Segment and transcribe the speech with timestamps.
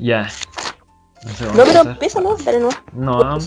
[0.00, 0.28] Ya.
[1.24, 2.36] No, sé cómo No, pero empieza, ¿no?
[2.36, 2.68] Dale, no.
[2.94, 3.38] No.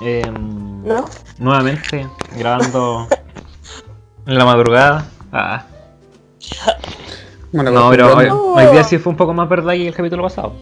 [0.00, 1.04] No.
[1.38, 3.06] Nuevamente grabando
[4.26, 5.06] en la madrugada.
[5.32, 5.64] Ah.
[7.52, 10.22] Bueno, No, pero hoy, hoy día sí fue un poco más verdad que el capítulo
[10.24, 10.54] pasado.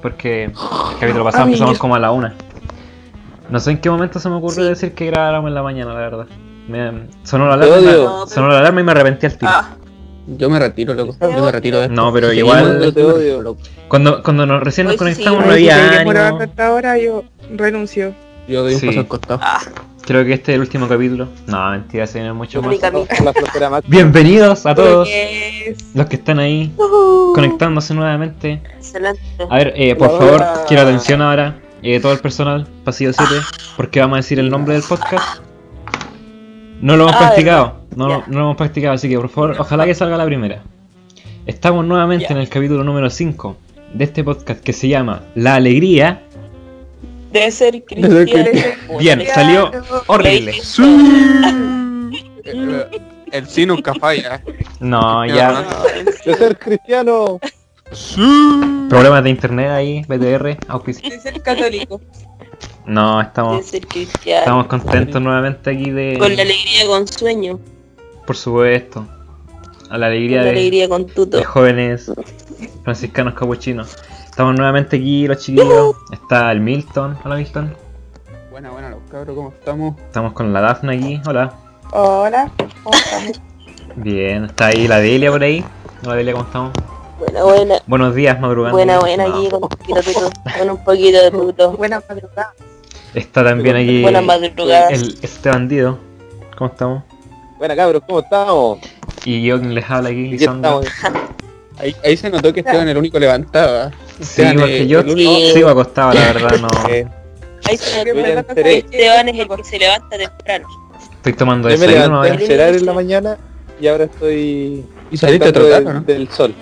[0.00, 0.52] Porque el
[0.98, 1.56] capítulo pasado Amigo.
[1.56, 2.34] empezamos como a la una.
[3.50, 4.68] No sé en qué momento se me ocurrió Sí.
[4.70, 6.26] decir que grabáramos en la mañana, la verdad.
[6.68, 8.26] Me, sonó, la alarma, y me- odio.
[8.26, 9.52] sonó la alarma y me arrepentí al tiro.
[9.54, 9.68] Ah,
[10.26, 11.14] Yo me retiro, loco.
[11.20, 11.94] Yo me retiro de esto.
[11.94, 13.56] No, pero igual- de- Te odio.
[13.88, 16.10] Cuando, cuando nos, recién nos conectamos no había ánimo.
[16.40, 17.24] hasta ahora, yo
[17.54, 18.12] renuncio.
[18.48, 18.86] Yo doy un Sí.
[18.86, 19.40] paso al costado.
[19.42, 19.60] ah,
[20.02, 21.28] Creo que este es el último capítulo.
[21.48, 22.76] No, mentira, se viene mucho más.
[23.88, 25.84] Bienvenidos a todos Yes.
[25.94, 28.62] los que están ahí Uh, conectándose nuevamente.
[28.76, 29.20] excelente.
[29.50, 30.18] A ver, eh, por Hola.
[30.18, 33.34] favor, quiero atención ahora, eh, todo el personal, pasillo 7,
[33.76, 35.40] porque vamos a decir el nombre del podcast.
[36.80, 39.84] No lo hemos Ah, practicado, no, no lo hemos practicado, así que por favor, ojalá
[39.86, 40.62] que salga la primera.
[41.46, 42.34] Estamos nuevamente Ya.
[42.34, 43.56] en el capítulo número 5
[43.94, 46.22] de este podcast que se llama La Alegría.
[47.32, 48.98] Debe ser ser cristiano.
[48.98, 49.70] Bien, salió
[50.06, 50.52] horrible.
[52.44, 52.86] Eh,
[53.32, 54.40] El sí nunca falla.
[54.80, 55.64] No, ya,
[56.24, 57.40] De ser cristiano.
[58.88, 61.08] problemas de internet ahí, BTR, auspicio.
[61.10, 62.00] De ser católico.
[62.86, 64.40] No, estamos, ser cristiano.
[64.40, 66.16] estamos contentos nuevamente aquí de...
[66.18, 67.58] Con la alegría con sueño.
[68.26, 69.06] Por supuesto.
[69.90, 70.50] A la Con alegría la de...
[70.50, 71.36] alegría con tuto.
[71.36, 72.12] de jóvenes
[72.84, 73.96] franciscanos capuchinos.
[74.24, 75.96] Estamos nuevamente aquí los chiquillos.
[76.12, 77.18] Está el Milton.
[77.24, 77.74] Hola Milton.
[78.50, 80.00] Buena, buena, los cabros, ¿cómo estamos?
[80.00, 81.20] Estamos con la Dafna aquí.
[81.26, 81.52] Hola.
[81.92, 82.50] Hola,
[82.82, 83.40] ¿cómo estamos?
[83.96, 84.44] Bien.
[84.44, 85.64] Está ahí la Delia por ahí.
[86.04, 86.72] Hola Delia, ¿cómo estamos?
[87.18, 87.74] Buena, buena.
[87.86, 88.76] Buenos días, madrugando.
[88.76, 89.34] Buena, buena No.
[89.36, 90.30] aquí con un poquito de tuto.
[90.58, 91.72] Con un poquito de tuto.
[91.72, 92.54] Buena madrugada.
[93.16, 94.04] Está también aquí
[94.90, 95.98] el este bandido.
[96.58, 97.02] ¿Cómo estamos?
[97.56, 98.78] Buena cabros, ¿cómo estamos?
[99.24, 100.36] Y yo quien les habla aquí.
[101.78, 103.88] Ahí, ahí se notó que Esteban el único levantado.
[103.88, 103.92] ¿eh?
[104.18, 105.50] Sí, Esteban, porque eh, yo el único- Sí.
[105.54, 106.68] sigo acostado, la verdad, no.
[106.90, 107.06] Eh,
[107.64, 108.78] Ahí se me que.
[108.78, 110.68] Esteban es el que se levanta temprano.
[111.12, 113.38] Estoy tomando yo me desayuno, levanté a cenar en la mañana
[113.80, 116.00] y ahora estoy Y saliste a trotar, del, ¿o ¿no?
[116.02, 116.54] del sol.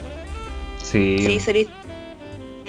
[0.83, 1.41] Sí, Sí.
[1.41, 1.73] saliste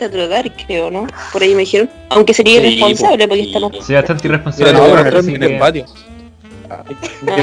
[0.03, 1.07] a trotar, creo, ¿no?
[1.31, 1.89] Por ahí me dijeron.
[2.09, 3.47] Aunque sería Sí, irresponsable porque sí.
[3.53, 3.85] estamos.
[3.85, 4.73] Soy bastante irresponsable.
[4.73, 5.85] Mira, No, ahora, en el patio.
[6.69, 6.83] Ah,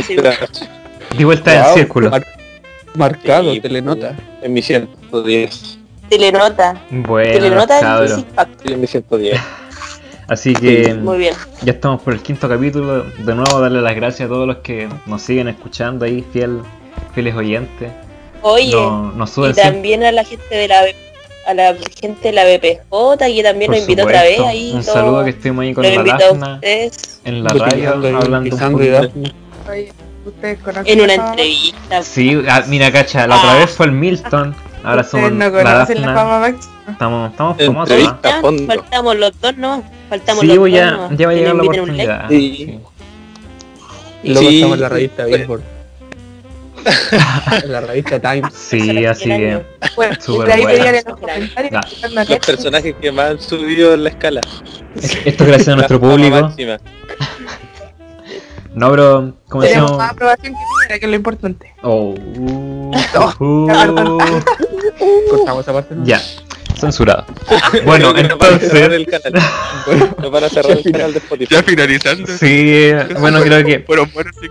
[0.07, 0.17] sí.
[1.17, 2.11] Di vuelta en círculo.
[2.11, 2.27] mar-
[2.95, 4.15] marcado, Sí, telenota.
[4.43, 5.79] En mi 110.
[6.09, 6.83] Telenota.
[6.91, 8.07] Bueno, Telenota.
[8.07, 8.25] Sí,
[8.73, 9.41] en mi 110.
[10.29, 11.35] Así que Muy bien.
[11.63, 13.03] ya estamos por el quinto capítulo.
[13.05, 16.61] De nuevo darle las gracias a todos los que nos siguen escuchando ahí, fiel,
[17.15, 17.91] fieles oyentes.
[18.41, 20.83] Oye, No- nos y suben siempre, también a la gente de la
[21.47, 24.73] a la gente de la BPJ que también por nos invitó otra vez ahí.
[24.75, 24.95] Un todo.
[24.95, 28.83] saludo que estuvimos ahí con Los la Dafna ustedes en la radio hablando un
[29.75, 29.93] y
[30.29, 32.03] ustedes conocen en una entrevista.
[32.03, 33.59] Sí, ah, mira, cacha, la otra Ah.
[33.59, 34.55] vez fue el Milton.
[34.85, 36.15] Ahora somos no la conocen la Dafna.
[36.15, 36.59] fama.
[36.91, 38.15] Estamos, estamos famosos.
[38.41, 38.67] fondo.
[38.67, 39.83] faltamos los dos, ¿no?
[40.09, 40.81] Faltamos Sí, los pues dos.
[40.81, 41.13] ya, ¿no?
[41.17, 42.29] ya va a llegar la oportunidad.
[42.29, 42.79] Sí.
[44.25, 44.55] Luego Sí.
[44.57, 45.63] estamos en la revista Billboard.
[47.63, 48.53] En la revista Times.
[48.55, 49.63] Sí, así que.
[49.97, 54.41] Bueno, Súper los Los personajes que más han subido en la escala.
[55.25, 56.53] Esto gracias a nuestro público.
[58.75, 59.99] No, bro, como Tenemos decíamos.
[59.99, 61.75] más aprobación que mira, que es lo importante.
[61.83, 62.91] Oh, uh,
[63.41, 63.67] uh,
[65.31, 65.95] Cortamos esa parte.
[65.95, 66.05] ¿no?
[66.07, 66.23] ya,
[66.83, 67.25] censurado.
[67.85, 69.43] Bueno, van entonces, el canal.
[70.21, 71.55] Nos van a cerrar el canal de Spotify.
[71.55, 72.27] Ya finalizando.
[72.27, 73.85] sí, bueno, creo que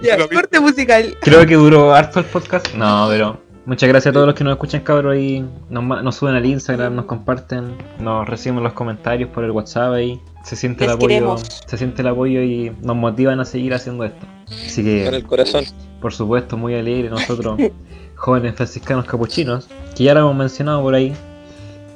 [0.01, 0.28] Ya, capítulos.
[0.31, 1.18] corte musical.
[1.22, 2.74] creo que duró harto el podcast.
[2.74, 6.36] No, pero muchas gracias a todos los que nos escuchan, cabros, y nos, nos suben
[6.36, 10.19] al Instagram, nos comparten, nos reciben los comentarios por el WhatsApp ahí.
[10.44, 11.44] Se siente el apoyo, queremos.
[11.68, 14.25] se siente el apoyo y nos motivan a seguir haciendo esto.
[14.48, 15.63] Así Con que, el corazón.
[16.01, 17.60] por supuesto, muy alegre nosotros,
[18.16, 21.13] jóvenes franciscanos capuchinos, que ya lo hemos mencionado por ahí,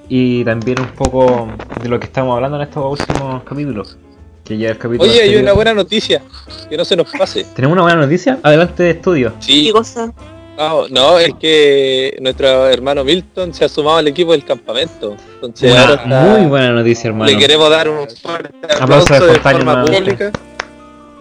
[0.09, 1.47] y también un poco
[1.81, 3.97] de lo que estamos hablando en estos últimos capítulos.
[4.43, 6.21] Que ya el capítulo Oye, hay una buena noticia.
[6.69, 7.45] Que no se nos pase.
[7.55, 8.37] ¿Tenemos una buena noticia?
[8.43, 9.33] Adelante de estudio.
[9.39, 9.71] ¿Qué Sí.
[9.71, 10.13] cosa?
[10.57, 15.15] No, no, es que nuestro hermano Milton se ha sumado al equipo del campamento.
[15.35, 17.29] Entonces Una ahora está- muy buena noticia, hermano.
[17.31, 20.31] le queremos dar un fuerte Aplauso aplauso de de forma pública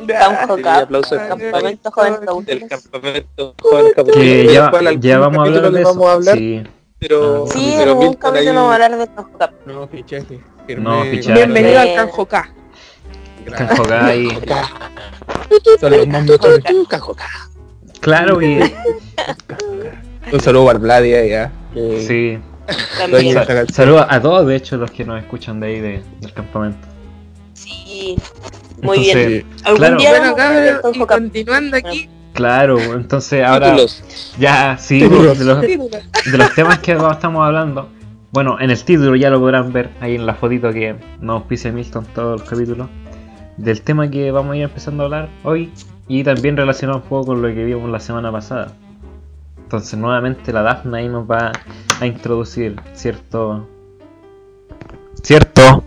[0.06, 4.70] Sí, aplauso de Campamento Joven del campamento joven Que del ya,
[5.00, 5.88] ya vamos a hablar de eso.
[5.94, 6.62] vamos a hablar, Sí.
[7.08, 9.08] Pero, Sí, en pero un Milton capítulo ahí- vamos a hablar de
[9.38, 9.50] Cap.
[9.66, 10.40] No, fichaje.
[10.78, 11.32] No, fichaje.
[11.34, 12.48] Bienvenido al Canjo K.
[13.46, 14.28] Está enfocada ahí.
[15.80, 16.64] Son los más mejores.
[18.00, 18.74] Claro que
[20.32, 21.52] Un saludo para Vladia ya.
[21.74, 22.38] que- sí.
[23.74, 26.88] Saludos a todos, de hecho, los que nos escuchan de ahí de- del campamento.
[27.52, 28.16] Sí.
[28.82, 29.46] Muy Entonces, bien.
[29.64, 29.96] Algún claro.
[29.98, 34.34] día Bueno, a cabros, y continuando aquí, Claro, entonces ahora Títulos.
[34.38, 35.38] ya sí, Títulos.
[35.38, 36.02] de los, títulos.
[36.32, 37.88] de los temas que estamos hablando,
[38.32, 41.70] Bueno, en el título ya lo podrán ver ahí en la fotito que nos auspicia
[41.70, 42.88] Milton todos los capítulos.
[43.56, 45.72] Del tema que vamos a ir empezando a hablar hoy.
[46.08, 48.72] Y también relacionado un poco con lo que vimos la semana pasada.
[49.56, 51.52] Entonces nuevamente la Dafna ahí nos va
[52.00, 53.68] a introducir cierto...
[55.22, 55.84] Cierto.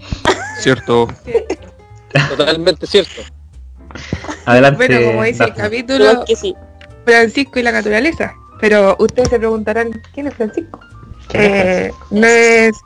[0.60, 1.08] Cierto.
[2.30, 3.22] Totalmente cierto.
[4.50, 4.86] Adelante.
[4.86, 6.54] Bueno, como dice el capítulo, que sí.
[7.04, 8.34] Francisco y la naturaleza.
[8.60, 10.80] Pero ustedes se preguntarán, ¿quién es Francisco?
[11.32, 12.76] Eh, no es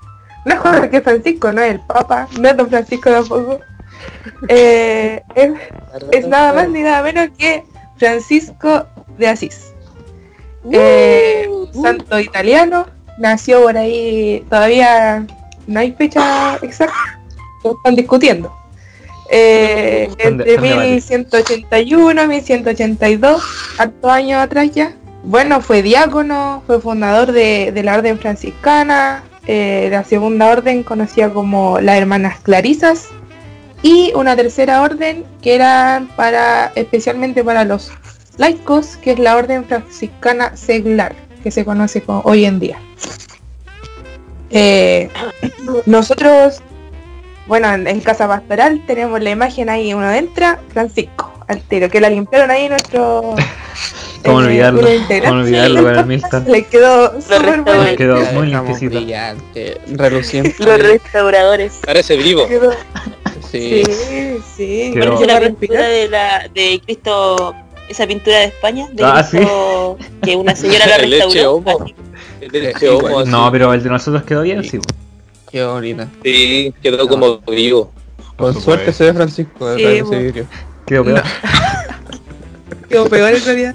[0.45, 3.61] no es Jorge Francisco, no es el Papa, no es Don Francisco tampoco.
[4.49, 5.53] Eh, es,
[6.13, 7.65] es nada más ni nada menos que
[7.97, 9.73] Francisco de Asís.
[10.71, 12.87] Eh, santo italiano,
[13.19, 15.27] nació por ahí, todavía
[15.67, 17.19] no hay fecha exacta,
[17.63, 18.55] lo están discutiendo.
[19.31, 21.39] Eh, entre están debatiendo.
[21.39, 23.43] 1181 1182,
[23.79, 24.95] hartos años atrás ya.
[25.23, 31.31] Bueno, fue diácono, fue fundador de, de la orden franciscana, eh, la segunda orden conocida
[31.31, 33.09] como las hermanas clarisas
[33.83, 37.93] y una tercera orden que era para especialmente para los
[38.39, 42.79] laicos, que es la orden franciscana seglar, que se conoce como hoy en día.
[44.49, 45.11] Eh,
[45.87, 46.63] nosotros,
[47.47, 52.01] bueno, en, en Casa Pastoral tenemos la imagen ahí, uno entra, Francisco, al tiro, que
[52.01, 53.35] la limpiaron ahí nuestro...
[54.25, 54.81] ¿Cómo eh, olvidarlo?
[55.27, 56.45] ¿Cómo olvidarlo con el podcast, Milton?
[56.49, 57.63] Le quedó súper restauró.
[57.65, 57.83] bueno.
[57.85, 58.91] Le quedó muy limpiecito.
[58.97, 60.55] brillante, reluciente.
[60.65, 61.73] Los restauradores.
[61.85, 62.47] Parece vivo.
[62.49, 62.73] Quedó-
[63.51, 63.83] Sí.
[63.85, 64.91] Sí, sí.
[64.95, 67.55] Quedó- bueno, Parece la pintura de, la, de Cristo,
[67.89, 71.53] esa pintura de España, de Ah, Cristo, que una señora la El leche restauró.
[71.57, 71.85] homo.
[72.41, 73.25] leche Sí, homo.
[73.27, 74.81] No, pero el de nosotros quedó bien, sí.
[75.55, 76.09] Qué bonita.
[76.25, 77.93] Sí, quedó como vivo.
[78.37, 80.13] Con suerte se ve Francisco Sí, de bo.
[80.13, 80.47] ese vidrio.
[80.85, 81.23] Quedó peor.
[82.89, 83.75] Quedó peor en realidad.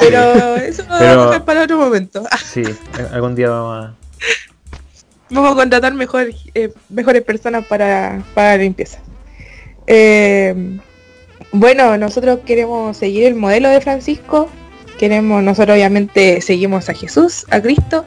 [0.00, 2.24] Pero eso lo Pero- vamos a dejar para otro momento.
[2.44, 2.64] Sí,
[3.12, 3.94] algún día vamos a...
[5.30, 8.98] Vamos a contratar mejor, eh, mejores personas para, para la limpieza.
[9.86, 10.80] Eh,
[11.52, 14.50] bueno, nosotros queremos seguir el modelo de Francisco.
[14.98, 18.04] Queremos, nosotros obviamente seguimos a Jesús, a Cristo,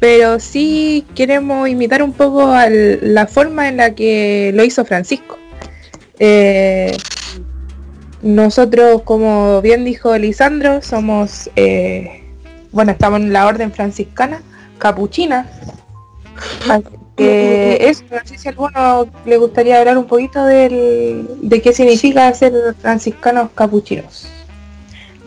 [0.00, 5.38] pero sí queremos imitar un poco al- la forma en la que lo hizo Francisco.
[6.18, 6.96] Eh,
[8.22, 12.22] nosotros, como bien dijo Lisandro, somos, eh,
[12.72, 14.42] bueno, estamos en la orden franciscana,
[14.78, 15.48] capuchina,
[17.16, 21.72] que eso, no sé si a alguno le gustaría hablar un poquito del, de qué
[21.72, 24.28] significa ser franciscanos capuchinos.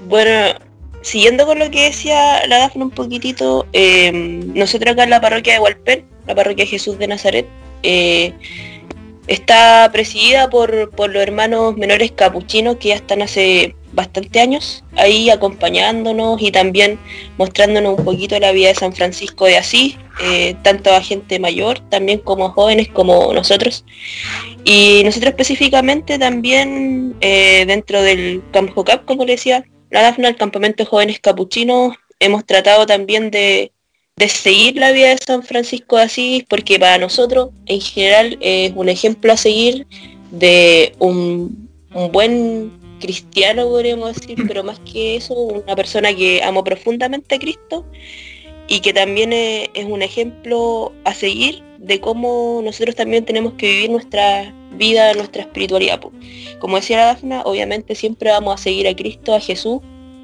[0.07, 0.53] Bueno,
[1.01, 5.53] siguiendo con lo que decía la Dafne un poquitito, eh, nosotros acá en la parroquia
[5.53, 7.47] de Hualpén, la parroquia Jesús de Nazaret,
[7.83, 8.33] eh,
[9.27, 15.29] está presidida por, por los hermanos menores capuchinos que ya están hace bastante años ahí
[15.29, 16.97] acompañándonos y también
[17.37, 21.79] mostrándonos un poquito la vida de San Francisco de Asís, eh, tanto a gente mayor
[21.89, 23.85] también como jóvenes como nosotros.
[24.63, 30.35] Y nosotros específicamente también eh, dentro del Camp Hocap, como le decía, la Dafna, el
[30.35, 33.71] campamento de jóvenes capuchinos, hemos tratado también de,
[34.15, 38.71] de seguir la vida de San Francisco de Asís, porque para nosotros en general es
[38.75, 39.85] un ejemplo a seguir
[40.31, 46.63] de un, un buen cristiano, podríamos decir, pero más que eso, una persona que amó
[46.63, 47.85] profundamente a Cristo
[48.67, 53.67] y que también es, es un ejemplo a seguir de cómo nosotros también tenemos que
[53.67, 55.99] vivir nuestra vida, nuestra espiritualidad.
[56.59, 59.79] Como decía la Dafna, obviamente siempre vamos a seguir a Cristo, a Jesús,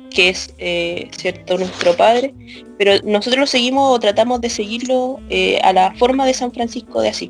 [0.10, 2.34] que es eh, cierto nuestro Padre,
[2.78, 7.02] pero nosotros lo seguimos o tratamos de seguirlo eh, a la forma de San Francisco
[7.02, 7.30] de Asís,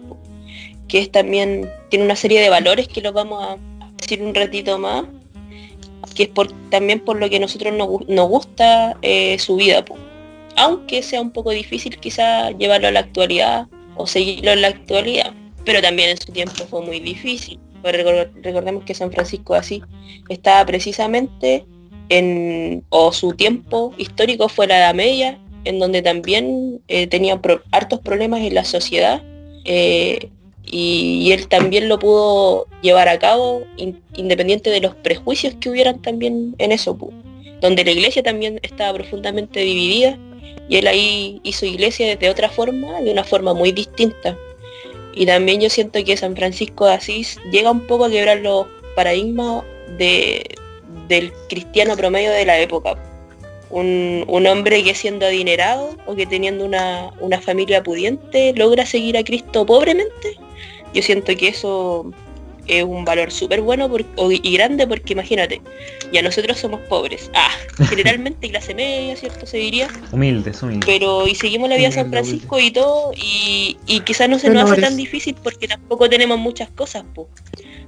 [0.88, 3.58] que es también, tiene una serie de valores que los vamos a
[4.00, 5.06] decir un ratito más,
[6.16, 9.84] que es por, también por lo que nosotros nos, gu- nos gusta eh, su vida,
[10.56, 15.34] aunque sea un poco difícil quizá llevarlo a la actualidad o seguirlo en la actualidad,
[15.68, 17.60] pero también en su tiempo fue muy difícil.
[17.82, 19.84] Pues recor- Recordemos que San Francisco de Asís
[20.30, 21.66] estaba precisamente
[22.10, 27.40] en, o su tiempo histórico fue la Edad Media, en donde también eh, tenía
[27.72, 29.22] hartos problemas en la sociedad
[29.66, 30.30] eh,
[30.66, 36.02] y, él también lo pudo llevar a cabo in- independiente de los prejuicios que hubieran
[36.02, 37.12] también en eso, pu.
[37.62, 40.18] donde la iglesia también estaba profundamente dividida
[40.70, 44.38] y él ahí hizo iglesia de otra forma, de una forma muy distinta.
[45.18, 48.68] Y también yo siento que San Francisco de Asís llega un poco a quebrar los
[48.96, 49.64] paradigmas
[49.98, 50.46] de,
[51.08, 52.96] del cristiano promedio de la época.
[53.72, 59.18] Un, un hombre que siendo adinerado o que teniendo una, una familia pudiente logra seguir
[59.18, 60.38] a Cristo pobremente.
[60.94, 62.12] Yo siento que eso
[62.68, 65.62] es un valor súper bueno por- y grande porque imagínate,
[66.12, 67.50] ya nosotros somos pobres, ah,
[67.90, 69.46] generalmente clase media, ¿cierto?
[69.46, 70.86] Se diría, Humildes, humildes.
[70.86, 74.50] pero y seguimos la vida San Humilde, Francisco y todo y, y quizás no se
[74.50, 77.28] nos hace tan difícil porque tampoco tenemos muchas cosas, po.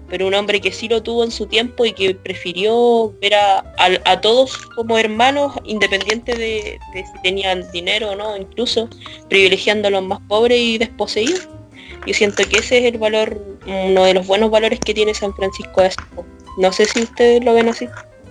[0.10, 3.60] pero un hombre que sí lo tuvo en su tiempo y que prefirió ver a,
[3.78, 8.90] a- a todos como hermanos, independiente de, de si tenían dinero o no, incluso
[9.30, 11.48] privilegiando a los más pobres y desposeídos.
[12.06, 15.34] Yo siento que ese es el valor, uno de los buenos valores que tiene San
[15.34, 16.06] Francisco de Asís.
[16.58, 17.88] No sé si ustedes lo ven así.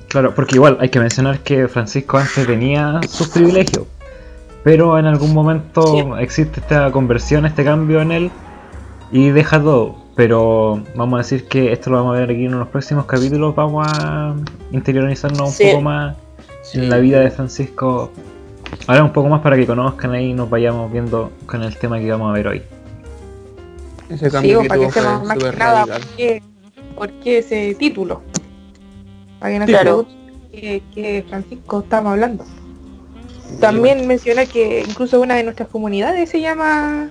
[0.08, 3.87] Claro, porque igual hay que mencionar que Francisco antes tenía sus privilegios,
[4.64, 6.04] pero en algún momento Sí.
[6.20, 8.30] existe esta conversión, este cambio en él
[9.12, 9.96] y deja todo.
[10.16, 13.54] Pero vamos a decir que esto lo vamos a ver aquí en los próximos capítulos,
[13.54, 14.34] vamos a
[14.72, 16.16] interiorizarnos un poco más
[16.75, 18.10] en la vida de Francisco.
[18.87, 21.98] Ahora un poco más para que conozcan ahí y nos vayamos viendo con el tema
[21.98, 22.62] que vamos a ver hoy.
[24.08, 26.00] Ese cambio que para que tuvo fue más que nada radical.
[26.00, 26.42] por qué,
[26.96, 28.22] por qué ese título.
[29.38, 30.06] Para que no se Claro.
[30.52, 32.44] qué, qué Francisco estamos hablando.
[33.60, 37.10] También mencionar que incluso una de nuestras comunidades se llama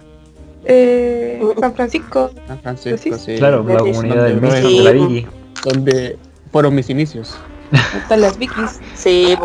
[0.65, 2.31] eh, San Francisco.
[2.47, 3.37] San Francisco, sí.
[3.37, 4.91] Claro, la comunidad del de la.
[4.91, 5.27] Vigi.
[5.63, 6.17] Donde
[6.51, 7.37] fueron mis inicios.
[7.95, 8.79] Están las Vikis.
[8.93, 9.35] Sí,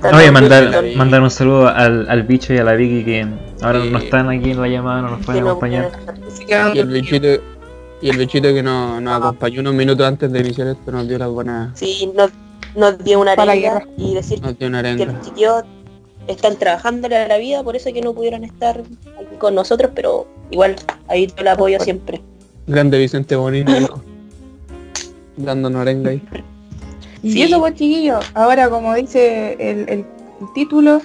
[0.00, 0.08] po.
[0.08, 3.26] Oye, También mandar, mandar un saludo al, al bicho y a la Vicky que
[3.62, 3.90] ahora Sí.
[3.90, 5.90] no están aquí en la llamada, no nos pueden acompañar.
[6.74, 7.26] Y el bichito,
[8.02, 11.18] y el bichito que nos, nos acompañó unos minutos antes de iniciar esto nos dio
[11.18, 11.78] las buenas.
[11.78, 12.30] Sí, nos,
[12.74, 15.62] nos dio una arenga y decir Nos dio una que los chiquillos
[16.26, 20.26] están trabajándole a la vida, por eso que no pudieron estar aquí con nosotros, pero
[20.50, 20.76] igual,
[21.08, 22.20] ahí todo el apoyo siempre.
[22.66, 24.02] Grande Vicente Bonino.
[25.36, 26.22] Dándonos arenga ahí.
[27.26, 27.42] Y Sí.
[27.42, 30.04] eso pues chiquillos, ahora como dice el, el- el
[30.54, 31.00] título,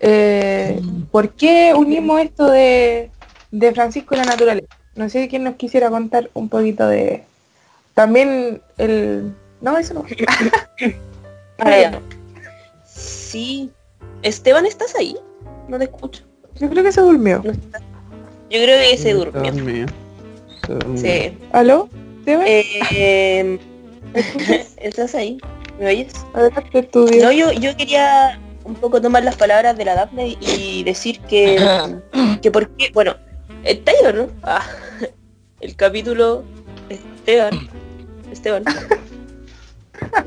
[0.00, 3.10] eh, ¿por qué unimos esto de,
[3.50, 4.68] de Francisco y la naturaleza?
[4.94, 7.24] No sé quién nos quisiera contar un poquito de...
[7.94, 9.34] También el...
[9.60, 10.04] No, eso no.
[11.62, 11.98] Ah.
[12.86, 13.70] Sí.
[14.22, 15.14] Esteban, ¿estás ahí?
[15.68, 16.22] No te escucho.
[16.58, 17.42] Yo creo que se durmió.
[17.44, 17.80] No está.
[18.48, 19.42] Yo creo que se durmió.
[19.52, 19.88] Dormido.
[20.66, 20.96] Se durmió.
[21.02, 21.38] Sí.
[21.52, 21.88] ¿Aló?
[22.26, 23.58] Eh,
[24.78, 25.38] ¿Estás ahí?
[25.78, 26.12] ¿Me oyes?
[26.94, 31.58] No, yo, yo quería un poco tomar las palabras de la Daphne y decir que,
[32.42, 33.16] que por qué, bueno,
[33.64, 34.28] está ahí o no?
[34.42, 34.62] Ah,
[35.60, 36.44] el capítulo
[36.88, 37.68] Esteban.
[38.32, 38.64] Esteban.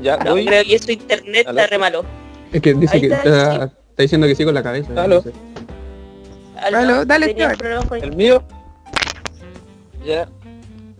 [0.00, 0.46] Ya, No, voy.
[0.46, 1.58] creo que su internet ¿Aló?
[1.60, 2.04] está re malo.
[2.52, 4.90] Es que dice Ahí que está, está, está diciendo que sí con la cabeza.
[5.02, 5.16] Aló.
[5.16, 5.32] no sé.
[6.60, 7.56] Aló, dale, Esteban.
[8.02, 8.42] El mío.
[10.04, 10.28] Ya.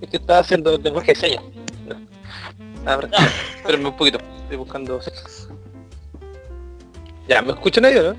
[0.00, 1.44] Es que estaba haciendo lenguaje de señas.
[2.86, 3.08] Ahora,
[3.56, 4.18] espérenme un poquito.
[4.42, 5.00] Estoy buscando.
[7.28, 8.18] Ya, ¿me escuchan ahí o no?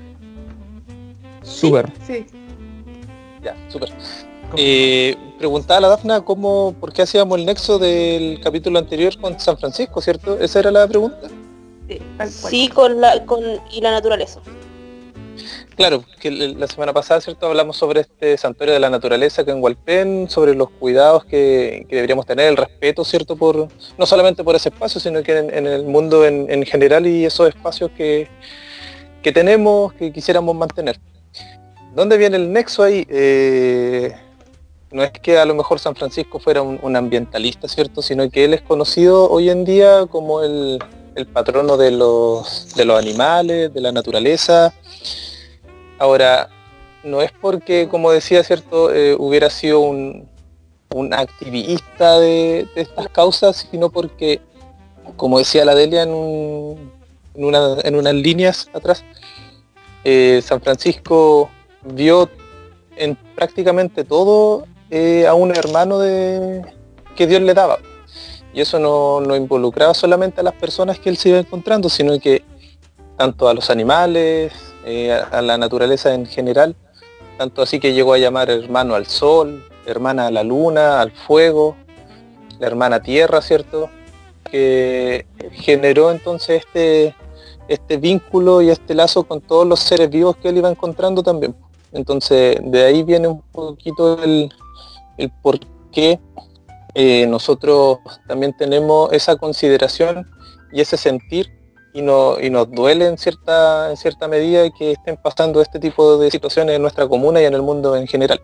[1.42, 1.92] Súper.
[2.04, 2.26] Sí.
[3.42, 3.90] Ya, súper.
[4.56, 9.38] Eh, preguntaba a la Dafna cómo, por qué hacíamos el nexo del capítulo anterior con
[9.38, 10.38] San Francisco, ¿cierto?
[10.40, 11.28] Esa era la pregunta.
[11.88, 12.00] Sí.
[12.28, 13.42] Sí, con la, con,
[13.72, 14.40] y la naturaleza.
[15.76, 17.46] Claro, que la semana pasada, ¿cierto?
[17.46, 22.24] Hablamos sobre este santuario de la naturaleza que en Hualpén, sobre los cuidados que, deberíamos
[22.24, 23.36] tener, el respeto, ¿cierto?
[23.36, 23.68] Por,
[23.98, 27.50] no solamente por ese espacio, sino que en, el mundo en, en general y esos
[27.50, 28.26] espacios que,
[29.22, 30.98] que tenemos, que quisiéramos mantener.
[31.94, 33.06] ¿Dónde viene el nexo ahí?
[33.10, 34.14] Eh,
[34.92, 38.00] no es que a lo mejor San Francisco fuera un, ambientalista, ¿cierto?
[38.00, 40.78] Sino que él es conocido hoy en día como el,
[41.16, 44.72] el patrono de los, de los animales, de la naturaleza.
[45.98, 46.48] Ahora,
[47.04, 50.28] no es porque, como decía, ¿cierto?, Eh, hubiera sido un,
[51.12, 54.40] activista de, estas causas, sino porque,
[55.16, 56.14] como decía la Delia en
[57.34, 59.04] unas líneas atrás,
[60.04, 61.50] eh, San Francisco
[61.82, 62.30] vio
[62.96, 66.62] en prácticamente todo eh, a un hermano de,
[67.16, 67.78] que Dios le daba.
[68.54, 72.18] Y eso no, no involucraba solamente a las personas que él se iba encontrando, sino
[72.18, 72.42] que
[73.18, 74.52] tanto a los animales,
[74.88, 76.76] eh, a, la naturaleza en general,
[77.38, 81.76] tanto así que llegó a llamar hermano al sol, hermana a la luna, al fuego,
[82.60, 83.90] la hermana tierra, ¿cierto?
[84.48, 87.16] Que generó entonces este,
[87.66, 91.56] este vínculo y este lazo con todos los seres vivos que él iba encontrando también.
[91.92, 94.48] Entonces de ahí viene un poquito el,
[95.18, 95.58] el por
[95.90, 96.20] qué
[96.94, 100.30] eh, nosotros también tenemos esa consideración
[100.72, 101.55] y ese sentir
[101.96, 106.18] y, no, y nos duele en cierta, en cierta medida que estén pasando este tipo
[106.18, 108.40] de situaciones en nuestra comuna y en el mundo en general.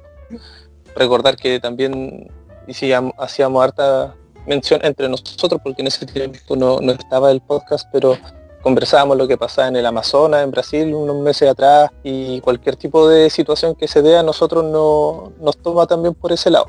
[0.96, 2.30] Recordar que también
[2.68, 4.14] hacíamos, hacíamos harta
[4.46, 8.16] mención entre nosotros, porque en ese tiempo no, no estaba el podcast, pero
[8.62, 13.08] conversábamos lo que pasaba en el Amazonas, en Brasil, unos meses atrás, y cualquier tipo
[13.08, 16.68] de situación que se dé a nosotros no, nos toma también por ese lado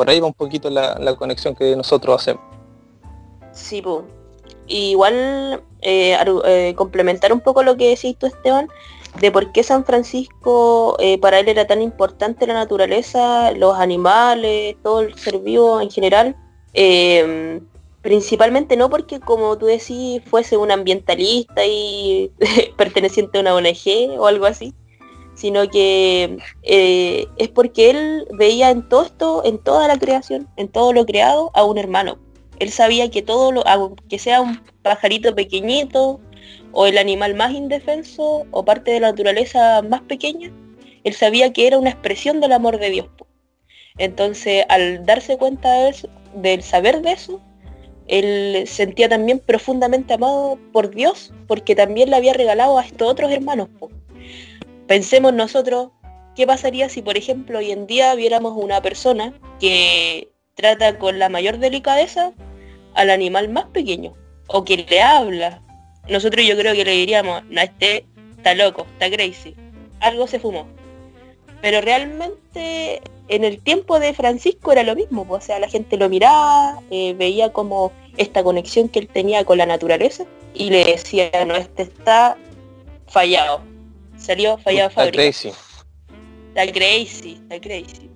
[0.00, 2.42] por ahí va un poquito la, conexión que nosotros hacemos.
[3.52, 3.82] Sí,
[4.70, 8.68] Igual eh, eh, complementar un poco lo que decís tú, Esteban,
[9.20, 14.76] de por qué San Francisco eh, para él era tan importante la naturaleza, los animales,
[14.82, 16.36] todo el ser vivo en general.
[16.72, 17.60] Eh,
[18.02, 22.30] principalmente no porque, como tú decís, fuese un ambientalista y
[22.76, 24.72] perteneciente a una ONG o algo así,
[25.34, 30.92] sino que es porque él veía en todo esto, en toda la creación, en todo
[30.92, 32.18] lo creado, a un hermano.
[32.60, 36.20] Él sabía que todo lo, aunque sea un pajarito pequeñito,
[36.72, 40.52] o el animal más indefenso, o parte de la naturaleza más pequeña,
[41.02, 43.06] él sabía que era una expresión del amor de Dios.
[43.98, 47.40] Entonces, al darse cuenta de eso, del saber de eso,
[48.06, 53.30] él sentía también profundamente amado por Dios, porque también le había regalado a estos otros
[53.32, 53.68] hermanos.
[54.86, 55.90] Pensemos nosotros,
[56.36, 61.28] ¿qué pasaría si, por ejemplo, hoy en día viéramos una persona que trata con la
[61.28, 62.32] mayor delicadeza
[62.94, 64.14] al animal más pequeño?
[64.48, 65.62] O que le habla.
[66.08, 68.04] Nosotros yo creo que le diríamos, no, este
[68.36, 69.54] está loco, está crazy.
[70.00, 70.66] Algo se fumó.
[71.60, 75.96] Pero realmente en el tiempo de Francisco era lo mismo, pues, o sea, la gente
[75.96, 80.84] lo miraba, eh, veía como esta conexión que él tenía con la naturaleza y le
[80.84, 82.36] decía, no, este está
[83.06, 83.62] fallado.
[84.16, 85.52] Salió fallado Está crazy.
[86.54, 88.09] Está crazy, está crazy.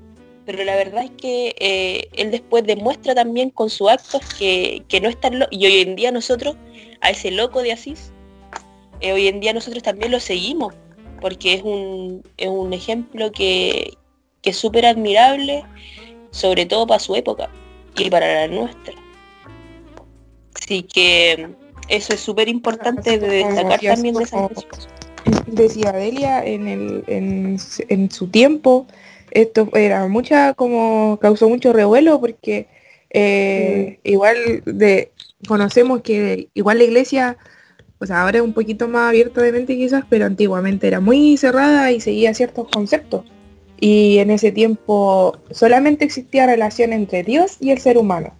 [0.46, 5.00] Pero la verdad es que eh, él después demuestra también con sus actos que, que
[5.00, 5.50] no es tan loco.
[5.52, 6.57] Y hoy en día nosotros,
[7.00, 8.12] a ese loco de Asís,
[9.00, 10.74] eh, hoy en día nosotros también lo seguimos,
[11.20, 13.94] porque es un, es un ejemplo que,
[14.42, 15.64] que es súper admirable,
[16.30, 17.50] sobre todo para su época
[17.96, 18.94] y para la nuestra.
[20.54, 21.48] Así que
[21.88, 24.76] eso es súper importante de destacar también de Francisco.
[25.46, 28.87] decía Delia en, el, en, en su tiempo
[29.35, 32.68] esto era mucha como causó mucho revuelo porque
[33.11, 35.11] eh, igual de
[35.47, 37.37] conocemos que igual la iglesia
[37.99, 41.37] o sea ahora es un poquito más abierta de mente quizás pero antiguamente era muy
[41.37, 43.25] cerrada y seguía ciertos conceptos.
[43.81, 48.33] Y en ese tiempo solamente existía relación entre Dios y el ser humano.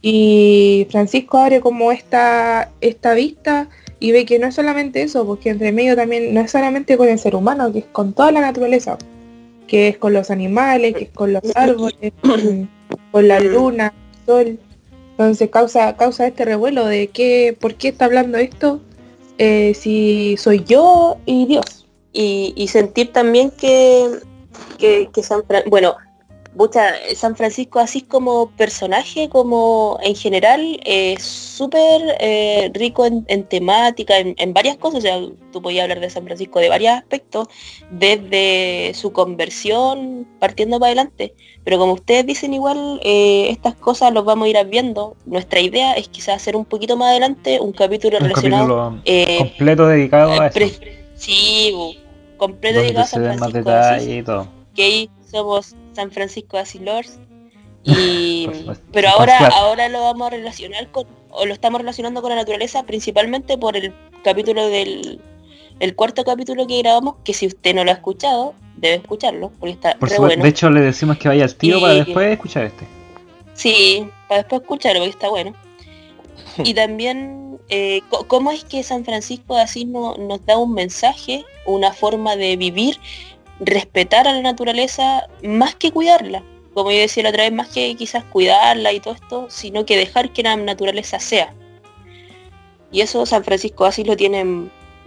[0.00, 5.50] Y Francisco abre como esta esta vista y ve que no es solamente eso, porque
[5.50, 8.40] entre medio también no es solamente con el ser humano, que es con toda la
[8.40, 8.96] naturaleza,
[9.70, 12.12] que es con los animales, que es con los árboles,
[13.12, 14.58] con, la luna, el sol.
[15.12, 18.80] Entonces causa, causa este revuelo de que, ¿por qué está hablando esto?
[19.38, 21.86] Eh, si soy yo y Dios.
[22.12, 24.08] y, y sentir también que,
[24.76, 25.94] que, que San Fran- bueno,
[27.14, 34.18] San Francisco así como personaje, como en general, es súper eh, rico en, en temática,
[34.18, 35.20] en, en varias cosas, o sea,
[35.52, 37.48] tú podías hablar de San Francisco de varios aspectos,
[37.90, 41.34] desde su conversión, partiendo para adelante,
[41.64, 45.92] pero como ustedes dicen igual, eh, estas cosas los vamos a ir viendo, nuestra idea
[45.92, 50.40] es quizás hacer un poquito más adelante un capítulo Un relacionado capítulo eh, completo dedicado
[50.40, 50.74] a eso.
[51.14, 51.98] sí,
[52.36, 54.48] completo dedicado a San más Francisco y todo.
[54.74, 57.18] que ahí somos San Francisco de Asís Lords.
[57.82, 58.46] Y,
[58.92, 62.82] pero ahora, ahora lo vamos a relacionar con, o lo estamos relacionando con la naturaleza
[62.82, 65.18] principalmente por el capítulo del
[65.78, 69.72] el cuarto capítulo que grabamos, que si usted no lo ha escuchado, debe escucharlo, porque
[69.72, 70.42] está Por re bueno.
[70.42, 72.86] De hecho, le decimos que vaya al Y- para después escuchar este.
[73.54, 75.54] Sí, para después escucharlo, porque está bueno.
[76.62, 81.46] Y también, eh, ¿cómo es que San Francisco de Asís no- nos da un mensaje,
[81.64, 82.98] una forma de vivir,
[83.60, 86.42] respetar a la naturaleza más que cuidarla?
[86.74, 89.96] Como yo decía la otra vez, más que quizás cuidarla y todo esto, sino que
[89.96, 91.54] dejar que la naturaleza sea.
[92.92, 94.44] Y eso San Francisco de Asís lo tiene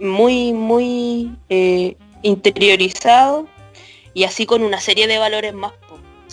[0.00, 3.46] muy, muy eh, interiorizado
[4.12, 5.72] y así con una serie de valores más.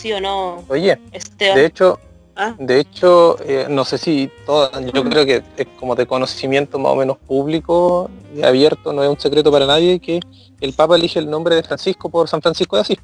[0.02, 1.56] ¿sí o no, Oye, Esteban?
[1.56, 2.00] de hecho,
[2.34, 2.54] Ah.
[2.58, 6.92] de hecho, eh, no sé si toda, yo creo que es como de conocimiento más
[6.92, 10.18] o menos público y abierto, no es un secreto para nadie que
[10.60, 12.98] el Papa elige el nombre de Francisco por San Francisco de Asís,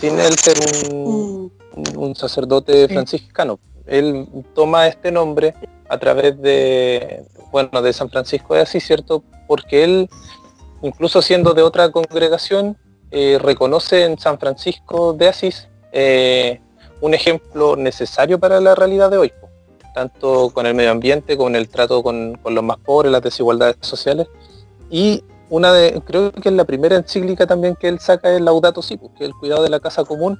[0.00, 0.56] sin él ser
[0.92, 2.92] un, Mm, un- un sacerdote Sí.
[2.92, 3.58] franciscano.
[3.86, 5.54] Él toma este nombre
[5.88, 9.22] a través de, bueno, de San Francisco de Asís, ¿cierto?
[9.48, 10.08] Porque él,
[10.82, 12.76] incluso siendo de otra congregación,
[13.10, 16.60] eh, reconoce en San Francisco de Asís eh,
[17.02, 19.32] un ejemplo necesario para la realidad de hoy,
[19.94, 23.76] tanto con el medio ambiente, con el trato con, con los más pobres, las desigualdades
[23.80, 24.28] sociales.
[24.88, 28.80] Y una de, creo que es la primera encíclica también que él saca es Laudato
[28.82, 30.38] Si, que es el cuidado de la casa común,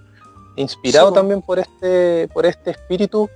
[0.56, 3.28] inspirado Sí, también por este, por este espíritu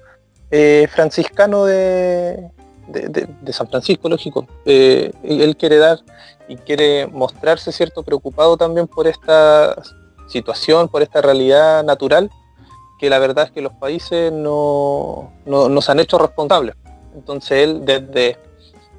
[0.51, 2.49] eh, franciscano de,
[2.87, 4.47] de, de- de San Francisco, lógico.
[4.65, 5.99] Eh, él quiere dar
[6.49, 9.75] y quiere mostrarse, ¿cierto?, preocupado también por esta
[10.29, 12.31] situación, por esta realidad natural
[12.99, 16.75] que la verdad es que los países no, no, no se han hecho responsables.
[17.15, 18.39] Entonces él desde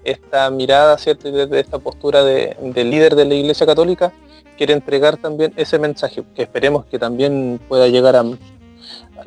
[0.03, 1.27] esta mirada, ¿cierto?
[1.27, 4.13] Y desde esta postura de, de líder de la Iglesia Católica,
[4.57, 8.23] quiere entregar también ese mensaje, que esperemos que también pueda llegar a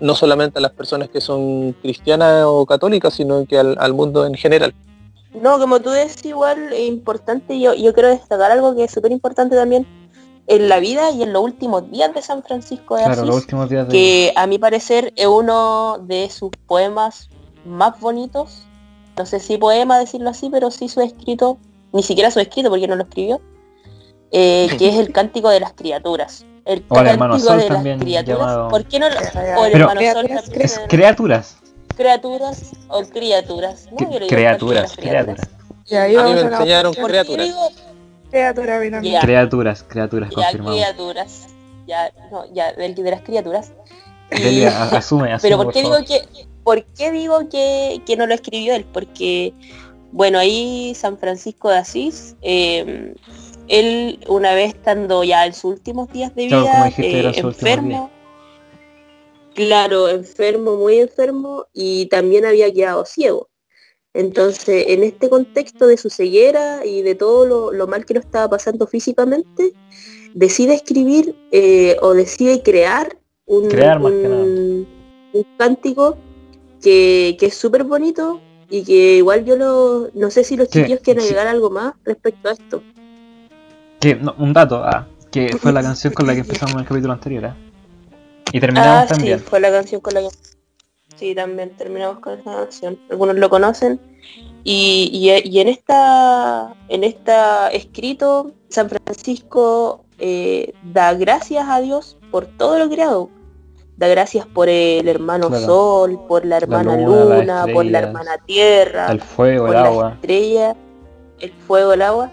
[0.00, 4.34] no solamente a las personas que son cristianas o católicas, sino que al, mundo en
[4.34, 4.74] general.
[5.34, 9.54] No, como tú decís, igual importante, yo, yo quiero destacar algo que es súper importante
[9.54, 9.86] también
[10.50, 13.36] en la vida y en los últimos días de San Francisco de Claro, Asís, los
[13.36, 13.92] últimos días de...
[13.92, 17.28] que a mi parecer es uno de sus poemas
[17.64, 18.62] más bonitos,
[19.16, 21.56] no sé si poema decirlo así, pero sí su escrito,
[21.92, 23.40] ni siquiera su escrito porque no lo escribió,
[24.32, 26.44] eh, que es el cántico de las criaturas.
[26.64, 28.38] El O el hermano cántico Sol de las también criaturas.
[28.40, 31.56] llamado- ¿Por qué no lo- o el Pero- hermano Sol Criaturas, también Es se- criaturas.
[31.96, 33.88] criaturas o criaturas.
[33.92, 33.98] ¿no?
[33.98, 35.48] Yo digo criaturas, las criaturas.
[35.86, 37.46] Y ahí A mí me enseñaron ¿Por qué criaturas.
[37.46, 37.68] digo
[38.30, 38.80] criatura.
[39.20, 40.76] Criaturas, criaturas, ya confirmado.
[40.76, 41.46] criaturas?
[41.86, 43.72] Ya, no, ya, del, de las criaturas.
[44.30, 48.16] Delia, a- asume, asume, Pero ¿por por qué digo que, por qué digo que, que
[48.16, 48.86] no lo escribió él?
[48.92, 49.52] Porque,
[50.12, 53.14] bueno, ahí San Francisco de Asís, eh,
[53.68, 58.10] él una vez estando ya en sus últimos días de vida, dijiste, eh, enfermo,
[59.54, 63.48] claro, enfermo, muy enfermo, y también había quedado ciego.
[64.14, 68.20] Entonces, en este contexto de su ceguera y de todo lo, lo mal que lo
[68.20, 69.72] estaba pasando físicamente,
[70.34, 74.42] decide escribir eh, o decide crear un, Crear más que nada.
[74.42, 74.88] un,
[75.32, 76.16] un cántico
[76.82, 80.80] que, que es súper bonito y que igual yo lo, no sé si los Que-
[80.80, 81.28] chiquillos quieren sí.
[81.28, 82.82] agregar algo más respecto a esto.
[84.00, 86.86] Que, no, un dato, ah, que fue la canción con la que empezamos en el
[86.86, 87.54] capítulo anterior, ¿eh?
[88.52, 89.38] Y terminamos Ah, también.
[89.38, 90.28] sí, fue la canción con la que...
[91.20, 92.98] Sí, también terminamos con esa canción.
[93.10, 94.00] Algunos lo conocen.
[94.64, 102.16] Y, y- y en esta en esta escrito, San Francisco eh, da gracias a Dios
[102.30, 103.28] por todo lo creado.
[103.98, 105.66] Da gracias por el hermano Claro.
[105.66, 109.82] Sol, por la hermana luna, Luna, las por la hermana Tierra, El fuego, por el
[109.82, 110.12] la agua.
[110.14, 110.76] estrella,
[111.40, 112.30] el fuego, el agua.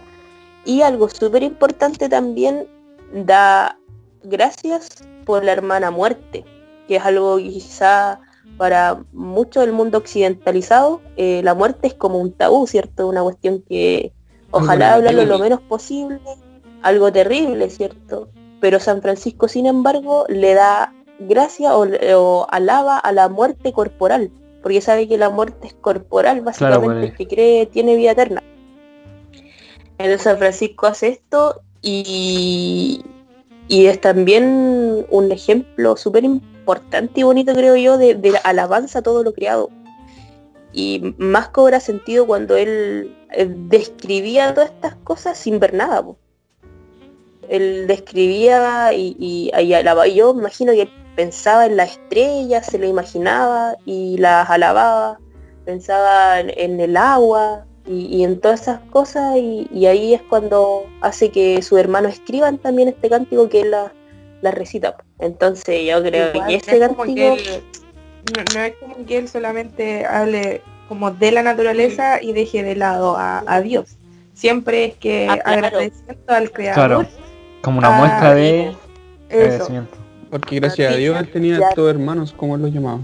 [0.63, 2.67] Y algo súper importante también,
[3.13, 3.77] da
[4.23, 6.45] gracias por la hermana muerte,
[6.87, 8.19] que es algo que quizá
[8.57, 13.07] para mucho del mundo occidentalizado, eh, la muerte es como un tabú, ¿cierto?
[13.07, 14.11] Una cuestión que
[14.51, 16.19] ojalá hablarlo lo menos posible,
[16.81, 18.29] algo terrible, ¿cierto?
[18.59, 24.31] Pero San Francisco, sin embargo, le da gracia o, o alaba a la muerte corporal,
[24.63, 27.17] porque sabe que la muerte es corporal, básicamente, pues.
[27.17, 28.43] que cree tiene vida eterna.
[29.99, 33.03] Entonces San Francisco hace esto y,
[33.67, 36.56] y es también un ejemplo súper importante
[37.15, 39.69] y bonito, creo yo, de, de alabanza a todo lo creado.
[40.73, 46.03] Y más cobra sentido cuando él eh, describía todas estas cosas sin ver nada.
[46.03, 46.17] po.
[47.49, 50.13] Él describía y, y, y.
[50.15, 55.19] Yo imagino que él pensaba en las estrellas, se lo imaginaba y las alababa.
[55.65, 61.29] Pensaba en, el agua y, en todas esas cosas y, y ahí es cuando hace
[61.29, 63.91] que sus hermanos escriban también este cántico que él la,
[64.41, 64.95] la recita.
[65.19, 67.63] Entonces yo creo Igual, que no este es como que él-
[68.35, 72.75] no, no es como que él solamente hable como de la naturaleza y deje de
[72.75, 73.97] lado a, a Dios.
[74.33, 75.65] Siempre es que Ah, claro.
[75.67, 76.87] agradeciendo al creador.
[77.05, 77.09] Claro,
[77.61, 78.77] como una Ah, muestra de Eso,
[79.29, 79.97] agradecimiento.
[80.29, 81.69] Porque gracias a Dios él tenía Ya.
[81.69, 82.99] estos hermanos, como él los llamaba.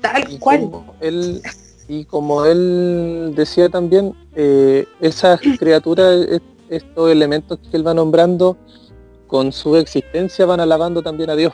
[0.00, 0.60] tal Y cual.
[0.62, 1.42] como él,
[1.88, 6.40] y como él decía también, eh, esas criaturas, es-
[6.70, 8.56] estos elementos que él va nombrando,
[9.30, 11.52] con su existencia van alabando también a Dios.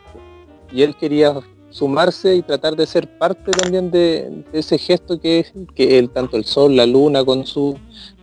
[0.72, 1.34] Y él quería
[1.70, 6.08] sumarse y tratar de ser parte también de, de ese gesto que es que él,
[6.10, 7.76] tanto el sol, la luna, con su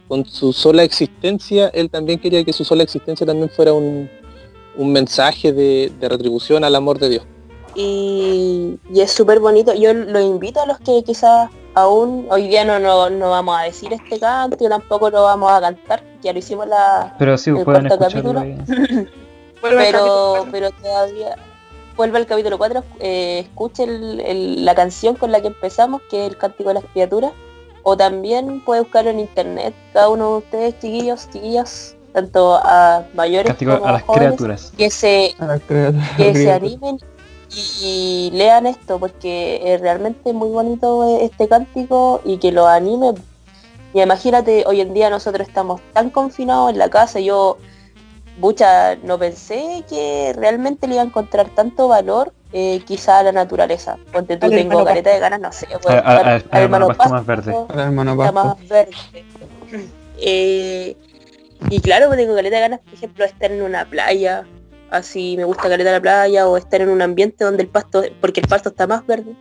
[0.07, 4.09] con su sola existencia, él también quería que su sola existencia también fuera un,
[4.75, 7.23] un mensaje de, de retribución al amor de Dios.
[7.75, 9.73] y, y es súper bonito.
[9.73, 13.63] Yo lo invito a los que quizás aún hoy día no, no, no vamos a
[13.63, 17.49] decir este canto y tampoco lo vamos a cantar, ya lo hicimos la Pero sí,
[17.49, 19.09] El pueden cuarto escucharlo capítulo.
[19.63, 21.36] Vuelve pero pero todavía
[21.95, 26.32] vuelve al capítulo 4 escuche el- el- la canción con la que empezamos que es
[26.32, 27.32] el cántico de las criaturas
[27.84, 33.47] o también puede buscarlo en internet cada uno de ustedes chiquillos chiquillas tanto a mayores
[33.47, 34.73] Castigo como a a las jóvenes criaturas.
[34.78, 35.34] que se
[35.67, 36.10] criaturas.
[36.17, 36.97] que se animen
[37.56, 43.13] y, y lean esto porque es realmente muy bonito este cántico y que lo anime
[43.93, 47.58] y imagínate hoy en día nosotros estamos tan confinados en la casa yo
[48.37, 53.31] Bucha, no pensé que realmente le iba a encontrar tanto valor eh, quizá a la
[53.31, 53.97] naturaleza.
[54.11, 55.67] Ponte tú, tengo careta de ganas, no sé.
[55.73, 57.51] A- bueno, a- al- a- al hermano pasto más verde.
[57.53, 58.33] A Pasto.
[58.33, 58.57] más.
[60.19, 60.95] Eh,
[61.69, 64.45] y claro, pues tengo caleta de ganas, por ejemplo, de estar en una playa,
[64.91, 68.41] así me gusta caleta la playa o estar en un ambiente donde el pasto, porque
[68.41, 69.33] el pasto está más verde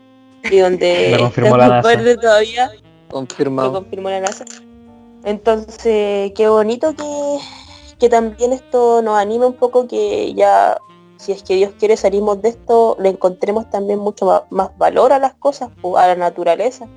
[0.50, 1.88] y donde está la más NASA.
[1.88, 3.72] verde todavía, lo Confirmado.
[3.72, 4.44] confirmó la NASA.
[5.24, 7.38] Entonces, qué bonito que,
[8.03, 10.77] que también esto nos anime un poco que ya,
[11.19, 15.21] si es que Dios quiere salimos de esto, le encontremos también mucho más, valor a
[15.21, 16.88] las cosas, a la naturaleza.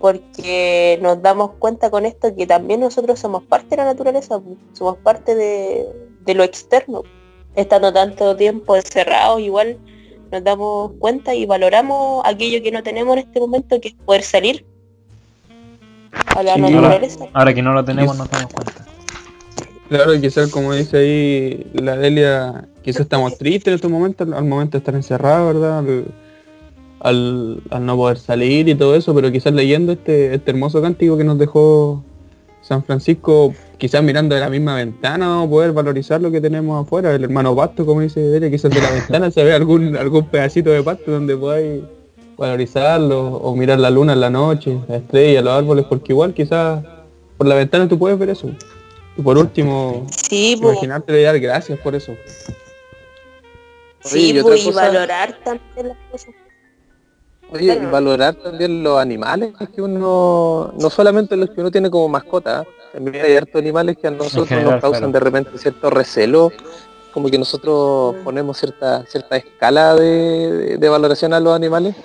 [0.00, 4.40] Porque nos damos cuenta con esto que también nosotros somos parte de la naturaleza,
[4.72, 5.86] somos parte de,
[6.22, 7.04] de lo externo.
[7.54, 9.78] Estando tanto tiempo encerrados, igual
[10.32, 14.24] nos damos cuenta y valoramos aquello que no tenemos en este momento, que es poder
[14.24, 14.66] salir
[16.34, 17.26] a la Sí, naturaleza.
[17.34, 18.89] Ahora que no lo tenemos nos damos cuenta.
[19.90, 24.72] Claro, quizás como dice ahí la Delia, quizás estamos tristes en estos momentos, al momento
[24.72, 25.84] de estar encerrados, ¿verdad?
[27.00, 31.24] Al, no poder salir y todo eso, pero quizás leyendo este, este hermoso cántico que
[31.24, 32.04] nos dejó
[32.62, 36.86] San Francisco, quizás mirando de la misma ventana vamos a poder valorizar lo que tenemos
[36.86, 40.24] afuera, el hermano pasto, como dice Delia, quizás de la ventana se ve algún, algún
[40.26, 41.82] pedacito de pasto donde podáis
[42.36, 46.84] valorizarlo, o mirar la luna en la noche, la estrella, los árboles, porque igual quizás
[47.36, 48.52] por la ventana tú puedes ver eso.
[49.16, 52.12] Y por último, Sí, imaginarte y dar gracias por eso.
[52.12, 56.34] Oye, sí, y otra y valorar también las cosas.
[57.52, 57.90] Oye, y Claro.
[57.90, 63.24] valorar también los animales que uno, no solamente los que uno tiene como mascota, también
[63.24, 65.12] hay hartos animales que a nosotros general, nos causan claro.
[65.12, 66.52] de repente cierto recelo,
[67.12, 68.24] como que nosotros Mm.
[68.24, 70.06] ponemos cierta cierta escala de,
[70.52, 71.96] de- de valoración a los animales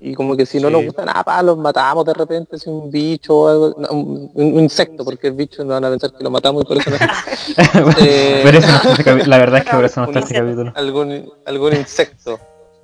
[0.00, 0.72] y como que si no Sí.
[0.74, 4.30] nos gustan, ah, pa, los matamos de repente, si un bicho o algo, no, un,
[4.34, 6.90] un insecto, porque el bicho no van a pensar que lo matamos y por eso
[6.90, 6.96] no
[8.06, 10.34] Eh, Pero eso no está este la verdad es que por eso no está este
[10.34, 10.72] capítulo.
[10.76, 12.38] algún, algún insecto.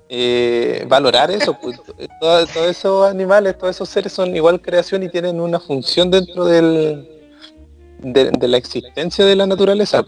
[0.09, 1.81] Eh, valorar eso, pues,
[2.19, 6.45] todo- todos esos animales, todos esos seres son igual creación y tienen una función dentro
[6.45, 7.09] del,
[8.01, 10.05] de, de la existencia de la naturaleza.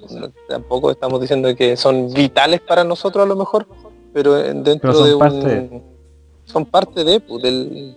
[0.48, 3.65] Tampoco estamos diciendo que son vitales para nosotros a lo mejor,
[4.13, 5.84] pero en- dentro Pero de un, parte.
[6.48, 7.96] Son parte de, pues, del,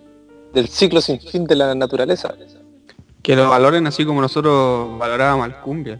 [0.53, 2.33] del ciclo sin fin de la naturaleza.
[3.23, 5.99] Que lo valoren así como nosotros valorábamos al cumbia.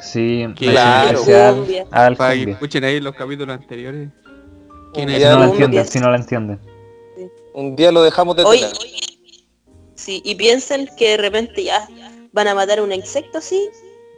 [0.00, 1.20] Sí, Claro.
[1.22, 1.86] Cumbia.
[1.90, 4.08] al Para que escuchen ahí los capítulos anteriores.
[4.92, 5.22] ¿Quién Un es?
[5.22, 6.60] Si no lo entienden, si no lo entienden.
[7.54, 8.70] un día lo dejamos de tener.
[9.94, 11.88] sí, y piensen que de repente ya
[12.32, 13.68] van a matar un insecto así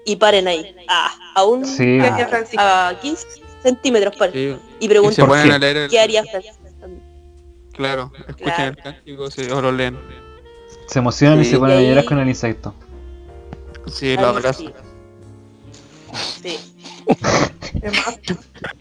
[0.07, 0.75] y paren ahí.
[0.89, 1.85] Ah, a un Sí.
[1.99, 2.63] ¿Qué haría Francisco?
[2.63, 3.27] a 15
[3.63, 4.33] centímetros paren.
[4.35, 5.55] Sí, Y y se preguntan ¿Por ponen qué?
[5.55, 5.91] a leer el...
[5.91, 6.57] qué haría Francisco.
[7.77, 8.71] Claro, escuchen Claro.
[8.71, 9.99] el cántico sí, o lo leen.
[10.89, 12.75] Se emocionan y se ponen a llorar con el insecto.
[13.87, 14.73] Sí, lo abrazan.
[16.43, 16.59] Sí.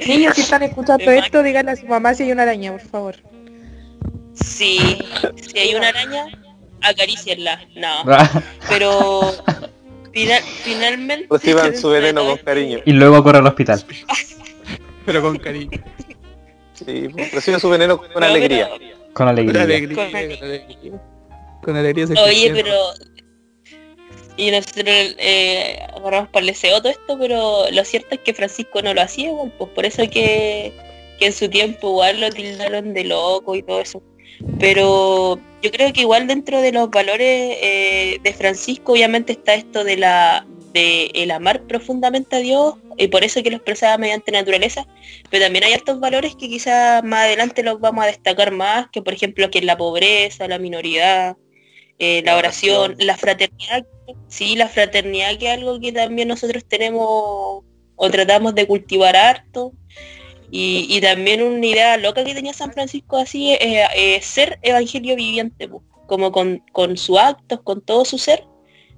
[0.06, 3.16] Niños, si están escuchando esto, díganle a su mamá si hay una araña, por favor.
[4.34, 5.00] Sí,
[5.36, 6.26] si hay una araña,
[6.82, 7.62] acarícienla.
[7.76, 8.04] No,
[8.70, 9.34] pero
[10.14, 11.28] final- finalmente...
[11.30, 12.80] Reciban su veneno con cariño.
[12.86, 13.84] y luego corre al hospital.
[15.06, 15.70] Pero con cariño.
[16.76, 18.70] Sí, pues, reciben su veneno con No, alegría.
[18.78, 19.62] pero- Con Con alegría.
[19.64, 19.96] alegría.
[19.96, 21.02] Con alegría.
[21.64, 22.76] Con alegría se Oye, pero...
[24.38, 24.86] Y nosotros
[25.18, 29.02] eh, agarramos para el deseo todo esto, pero lo cierto es que Francisco no lo
[29.02, 30.74] hacía igual, pues por eso que,
[31.18, 34.04] que en su tiempo igual lo tildaron de loco y todo eso.
[34.60, 39.86] Pero yo creo que igual dentro de los valores eh, de Francisco obviamente está esto
[39.86, 44.32] de la de el amar profundamente a Dios y por eso que lo expresaba mediante
[44.32, 44.86] naturaleza,
[45.32, 49.02] pero también hay estos valores que quizás más adelante los vamos a destacar más, que
[49.02, 51.38] por ejemplo que es la pobreza, la minoridad,
[52.00, 53.08] eh, la La oración, oración.
[53.08, 53.86] la fraternidad,
[54.28, 57.64] sí, la fraternidad que es algo que también nosotros tenemos
[57.96, 59.74] o tratamos de cultivar harto.
[60.52, 65.16] Y, y también una idea loca que tenía San Francisco así es eh, ser evangelio
[65.16, 65.70] viviente,
[66.08, 68.46] como con, con sus actos, con todo su ser,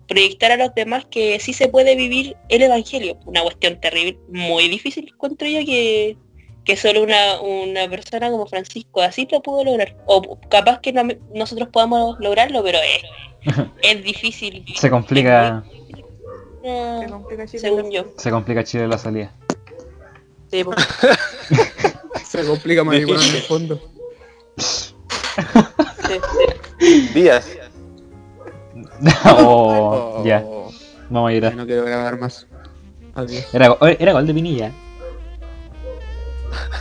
[0.08, 3.18] proyectar a los demás que sí se puede vivir el evangelio.
[3.26, 6.18] Una cuestión terrible, muy difícil encuentro yo que,
[6.64, 9.96] que solo una, una persona como Francisco así lo pudo lograr.
[10.06, 14.64] O capaz que no- nosotros podamos lograrlo, pero es, es difícil.
[14.76, 15.64] Se complica,
[16.64, 17.62] Se complica, chicos.
[17.62, 18.06] según yo.
[18.18, 19.32] se complica Chile la salida.
[20.52, 20.64] Sí.
[22.26, 23.82] Se complica marihuana en el fondo.
[24.58, 24.94] Sí.
[27.14, 27.48] Días.
[29.26, 30.44] oh, ya,
[31.10, 31.56] vamos a llorar.
[31.56, 32.48] no quiero grabar más.
[33.16, 33.46] Adiós.
[33.54, 34.72] Era, go- era gol de Pinilla.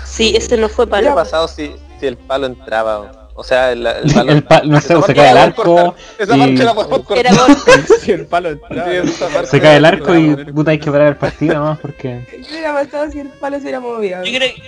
[0.04, 3.28] Sí, ese no fue ¿Qué para hubiera pasado si, si el palo entraba?
[3.34, 4.32] O sea, el, el palo.
[4.32, 5.94] El pa- no sé, se cae el arco.
[6.18, 7.18] Esa y- parte la podemos cortar.
[7.18, 7.56] Era gol.
[8.00, 9.44] Si el palo entraba.
[9.44, 12.26] Se cae el arco y puta hay que parar el partido nomás porque...
[12.30, 14.24] ¿Qué hubiera pasado si el palo se hubiera movido?
[14.24, 14.62] Yo creo que...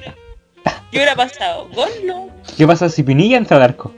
[0.91, 1.69] ¿Qué hubiera pasado?
[1.75, 2.29] ¿Gol no?
[2.57, 3.93] ¿Qué pasa si Pinilla entra al arco?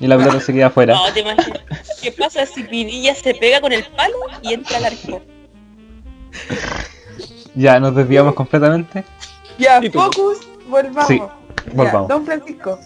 [0.00, 0.94] Y la pelota se queda afuera.
[0.94, 1.60] No, te imaginas.
[2.02, 5.20] ¿Qué pasa si Pinilla se pega con el palo y entra al arco?
[7.56, 9.04] Ya, nos desviamos completamente.
[9.58, 10.04] Ya, Título.
[10.04, 11.06] focus, volvamos.
[11.08, 12.08] Sí, Ya, volvamos.
[12.08, 12.78] Don Francisco.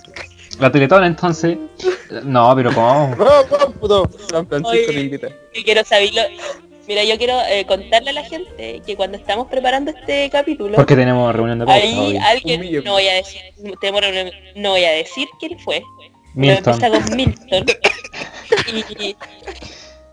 [0.58, 1.58] La Teletón entonces.
[2.24, 3.14] No, pero ¿cómo?
[3.86, 4.04] No.
[4.30, 4.86] San Francisco Oye.
[4.86, 5.28] te invita.
[5.28, 6.22] Yo quiero saberlo.
[6.88, 10.96] Mira, yo quiero eh, contarle a la gente que cuando estamos preparando este capítulo, Porque
[10.96, 13.40] tenemos reunión de ahí alguien, no voy a decir,
[13.80, 15.82] tenemos reunión- no voy a decir quién fue,
[16.34, 16.74] Milton.
[16.74, 17.66] empieza con Milton.
[18.98, 19.16] y,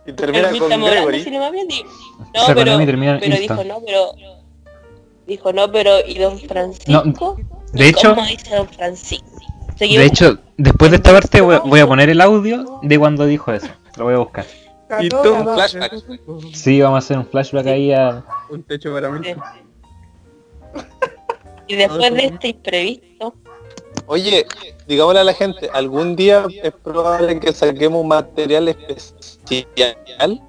[0.05, 1.23] Y termina con Milton Morales, Gregory.
[1.23, 4.11] si no me bien, digo, Se No, pero, termina pero dijo no, pero
[5.27, 7.37] dijo no, pero ¿y Don Francisco?
[7.73, 9.25] De ¿Y hecho, ¿Cómo dice Don Francisco?
[9.79, 13.51] De hecho, después de esta parte voy, voy a poner el audio de cuando dijo
[13.51, 13.67] eso.
[13.97, 14.45] Lo voy a buscar.
[14.99, 15.53] Y todo cató.
[15.55, 15.93] flashback.
[16.53, 18.23] Sí, vamos a hacer un flashback ahí a...
[18.49, 19.27] Un techo para mí.
[21.67, 23.33] y después de este imprevisto,
[24.11, 24.45] Oye,
[24.89, 30.41] digámosle a la gente, algún día es probable que saquemos un material especial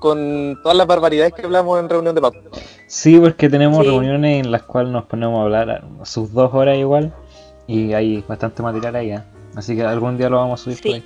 [0.00, 2.40] con todas las barbaridades que hablamos en reunión de pauta.
[2.88, 3.90] Sí, porque tenemos Sí.
[3.90, 7.14] reuniones en las cuales nos ponemos a hablar a sus dos horas igual.
[7.68, 9.12] Y hay bastante material ahí.
[9.12, 9.22] ¿eh?
[9.54, 10.94] Así que algún día lo vamos a subir por sí.
[10.94, 11.04] ahí.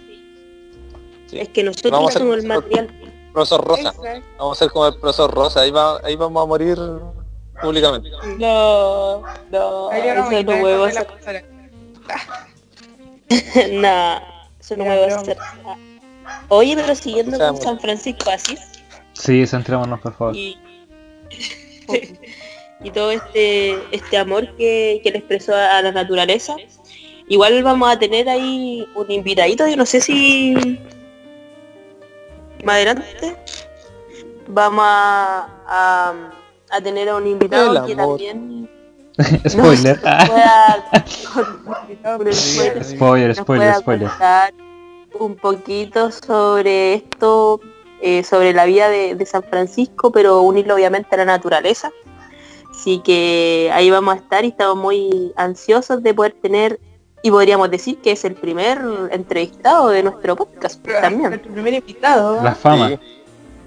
[1.27, 1.39] Sí.
[1.39, 2.89] Es que nosotros Vamos somos el material.
[3.35, 4.03] Profesor Rosa, Exacto.
[4.39, 6.79] vamos a ser como el profesor Rosa, ahí, va, ahí vamos a morir
[7.63, 8.09] públicamente.
[8.39, 11.60] No, no, Ahí eso y no
[13.73, 14.21] no,
[14.61, 15.21] eso no Ya, puedo broma.
[15.23, 15.37] hacer.
[16.49, 17.57] Oye, pero siguiendo con.
[17.57, 18.61] San Francisco Asís
[19.15, 20.35] Sí, centrémonos por favor.
[20.37, 20.59] y,
[22.83, 26.57] y todo este este amor que, que le expresó a, a la naturaleza,
[27.29, 30.79] igual vamos a tener ahí un invitadito, yo no sé si
[32.65, 33.37] más adelante
[34.49, 36.15] vamos a, a,
[36.71, 38.69] a tener a un invitado que también
[39.49, 40.01] spoiler.
[40.05, 40.95] Ah,
[42.83, 44.09] spoiler, spoiler, spoiler.
[44.09, 44.55] contar
[45.19, 47.61] un poquito sobre esto,
[48.01, 51.91] eh, sobre la vida de, de San Francisco, pero unirlo obviamente a la naturaleza.
[52.71, 56.81] Así que ahí vamos a estar y estamos muy ansiosos de poder tener,
[57.23, 58.81] y podríamos decir que es el primer
[59.11, 61.31] entrevistado de nuestro podcast también.
[61.31, 62.43] Nuestro primer invitado.
[62.43, 62.89] La fama.
[62.89, 62.99] Sí,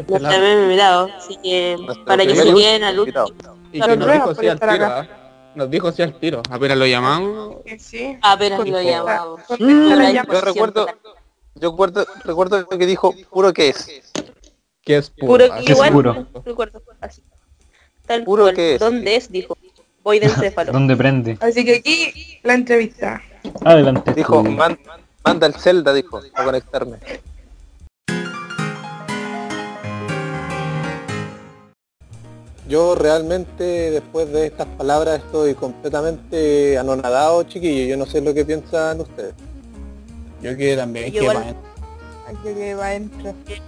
[0.07, 1.09] Nuestro primer invitado.
[1.15, 3.25] Así que nuestro para que se queden al último.
[3.71, 4.59] Y que nos dijo sí al.
[4.61, 5.22] ¿ah?
[5.55, 6.41] Nos dijo sí al tiro.
[6.49, 7.57] Apenas lo llamamos.
[7.65, 8.17] Que Sí.
[8.21, 9.41] Apenas lo llamamos.
[9.59, 10.87] Yo recuerdo,
[11.55, 14.11] yo recuerdo, recuerdo que dijo puro que es.
[14.81, 15.45] Que es puro.
[15.45, 16.27] Puro, así es igual, puro.
[16.45, 17.21] recuerdo, así.
[18.05, 18.55] Tal Puro cual.
[18.55, 18.79] que es.
[18.79, 19.31] ¿Dónde es?
[19.31, 19.57] Dijo.
[20.03, 20.73] Voy de encéfalo.
[20.73, 21.37] ¿Dónde prende?
[21.39, 23.21] Así que aquí la entrevista.
[23.63, 24.13] Adelante.
[24.13, 24.43] Dijo.
[24.43, 24.77] "Man-
[25.23, 26.97] manda el Zelda, dijo, a conectarme.
[32.67, 37.89] Yo realmente después de estas palabras estoy completamente anonadado, chiquillos.
[37.89, 39.33] Yo no sé lo que piensan ustedes.
[40.41, 41.07] Yo que también.
[41.07, 41.37] Yo que igual.
[41.37, 43.33] va- que va adentro.
[43.45, 43.61] Qué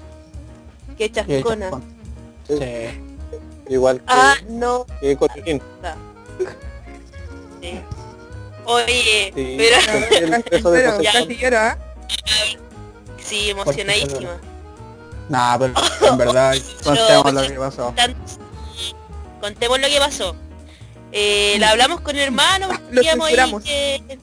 [0.97, 1.69] que chascona.
[2.47, 2.57] Sí.
[2.57, 3.33] Sí.
[3.69, 4.85] Igual que, Ah, no.
[5.01, 5.61] que Cochín.
[7.61, 7.81] Sí.
[8.65, 11.09] Oye, Sí, pero sentí el peso de Pero José.
[11.11, 11.77] casi lloro, ¿ah?
[13.21, 14.37] sí, emocionadísima.
[15.29, 15.73] Nah, pero
[16.11, 17.93] en verdad, contemos lo que pasó.
[17.95, 18.15] Tan-
[19.45, 20.35] Contemos lo que pasó.
[21.11, 23.63] Eh, la hablamos con el hermano, Lo decíamos ahí censuramos.
[23.63, 24.17] que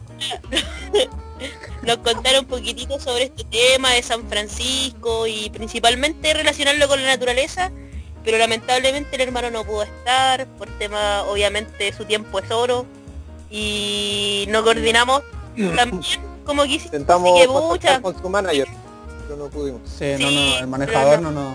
[1.82, 7.06] nos contaron un poquitito sobre este tema de San Francisco y principalmente relacionarlo con la
[7.10, 7.70] naturaleza,
[8.24, 12.84] pero lamentablemente el hermano no pudo estar por tema, obviamente su tiempo es oro
[13.48, 15.22] y no coordinamos
[15.76, 16.96] también como quisiste.
[16.96, 18.02] Intentamos que, contactar pucha.
[18.02, 18.66] con su manager,
[19.28, 19.82] pero no pudimos.
[19.88, 21.30] Sí, no, Sí, no, el pero manejador no.
[21.30, 21.54] no,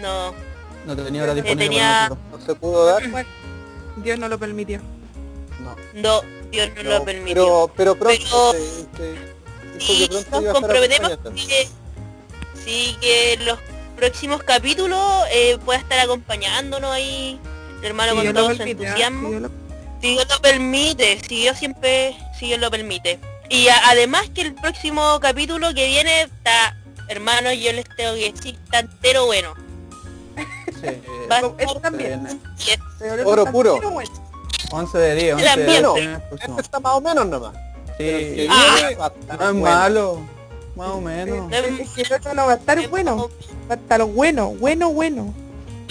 [0.00, 0.51] no,
[0.86, 2.40] No, tenía hora disponible tenía- para nosotros.
[2.40, 3.08] No se pudo dar.
[3.08, 3.28] Bueno,
[3.98, 4.80] Dios no lo permitió.
[5.60, 5.76] No.
[5.94, 6.20] no,
[6.50, 7.34] Dios no, lo permitió.
[7.34, 8.54] Pero, pero pronto
[8.96, 11.68] Pero- pronto nos comprometemos que,
[12.64, 13.58] sí, que los
[13.96, 17.38] próximos capítulos eh, pueda estar acompañándonos ahí,
[17.80, 18.66] el hermano Si con todo su ¿ah?
[18.68, 19.28] entusiasmo.
[19.28, 19.62] Si Dios lo-
[20.00, 23.20] Si Dios lo permite, si Dios siempre, si Dios lo permite.
[23.48, 26.76] Y a- además que el próximo capítulo que viene está,
[27.08, 29.54] hermano, yo les tengo que decir, está entero bueno.
[30.82, 30.88] Sí,
[31.58, 32.40] Esto también.
[33.00, 33.74] le Oro puro.
[33.76, 34.10] pero bueno.
[34.70, 35.94] 11 de 10, 11 Era de mío.
[35.94, 36.08] 10.
[36.40, 37.52] Este está más o menos nomás.
[37.98, 38.76] Sí, Ah.
[38.80, 38.96] no es
[39.38, 39.54] bueno.
[39.60, 40.20] malo,
[40.76, 41.52] más o menos.
[41.52, 43.28] El otro no va a estar bueno.
[43.70, 45.34] Va a estar bueno, bueno, bueno.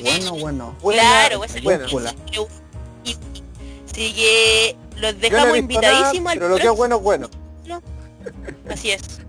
[0.01, 0.75] Bueno, bueno.
[0.81, 1.55] Claro, es.
[1.55, 3.17] Y-
[3.91, 7.29] Así que los dejamos invitadísimos al pero lo que es bueno es bueno.
[8.69, 9.01] Así es.
[9.01, 9.19] Así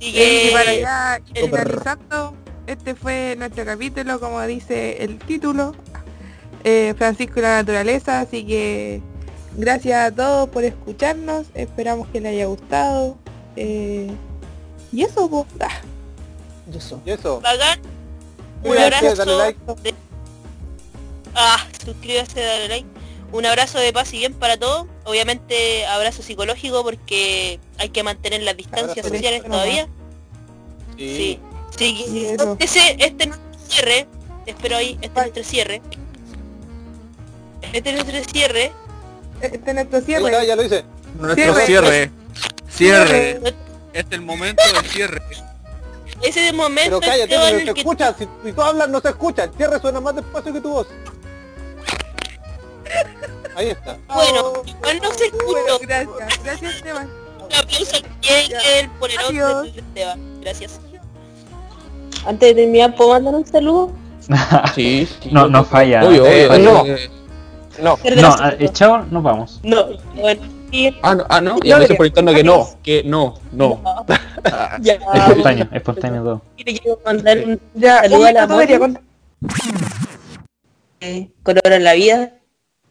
[0.00, 2.34] Y para el- finalizando,
[2.66, 5.74] este fue nuestro capítulo, como dice el título,
[6.64, 9.02] eh, Francisco y la naturaleza, así que
[9.56, 13.16] gracias a todos por escucharnos, esperamos que les haya gustado.
[13.56, 14.10] eh,
[14.92, 15.80] y eso, pues, ah,
[16.72, 17.00] Y eso.
[17.04, 17.40] Y eso.
[17.40, 17.80] bacán.
[18.64, 19.14] Un abrazo.
[19.14, 19.60] dale like.
[21.34, 22.88] Ah, suscríbase, dale like.
[23.32, 24.86] un abrazo de paz y bien para todos.
[25.04, 29.88] Obviamente abrazo psicológico porque hay que mantener las distancias Abrazo sociales todavía.
[30.98, 31.16] Sí.
[31.16, 31.40] Sí.
[31.76, 32.26] Sí,
[32.60, 34.06] este, este es nuestro cierre.
[34.44, 35.82] Te espero ahí, este es nuestro cierre.
[37.72, 38.72] Este es nuestro cierre.
[39.40, 40.46] Este es nuestro cierre.
[40.46, 40.84] ya lo hice.
[41.18, 41.66] Nuestro Cierre.
[41.66, 42.10] cierre.
[42.68, 43.30] Cierre.
[43.30, 43.48] Este
[43.92, 45.22] Este es el momento del cierre.
[46.22, 48.14] es el momento Pero cállate, no se que escucha.
[48.18, 49.44] Si, si tú hablas, no se escucha.
[49.44, 50.86] El cierre suena más despacio que tu voz.
[53.56, 53.98] Ahí está.
[54.08, 55.78] Bueno, igual no se Bueno, escuchó.
[55.82, 56.44] gracias.
[56.44, 57.10] Gracias, Esteban.
[57.44, 60.40] Un aplauso a Miguel por el otro de Esteban.
[60.40, 60.80] Gracias.
[62.26, 63.92] Antes de terminar, ¿puedo mandar un saludo?
[64.74, 66.06] Sí, No, no falla.
[66.06, 66.58] Obvio, Eh, obvio.
[66.72, 66.86] no.
[66.86, 67.10] eh,
[67.82, 67.98] No.
[68.20, 69.60] No, ah, echado, vamos.
[69.62, 70.94] No, bueno, sí.
[71.02, 71.56] Ah, no, ah, no.
[71.62, 73.80] Y No, por interno que no, que no, no.
[73.84, 76.42] Ah, Ya, Espontáneo, espontáneo todo.
[76.58, 79.02] le quiero mandar un Ya, a la contar.
[81.00, 82.34] eh, color en la vida.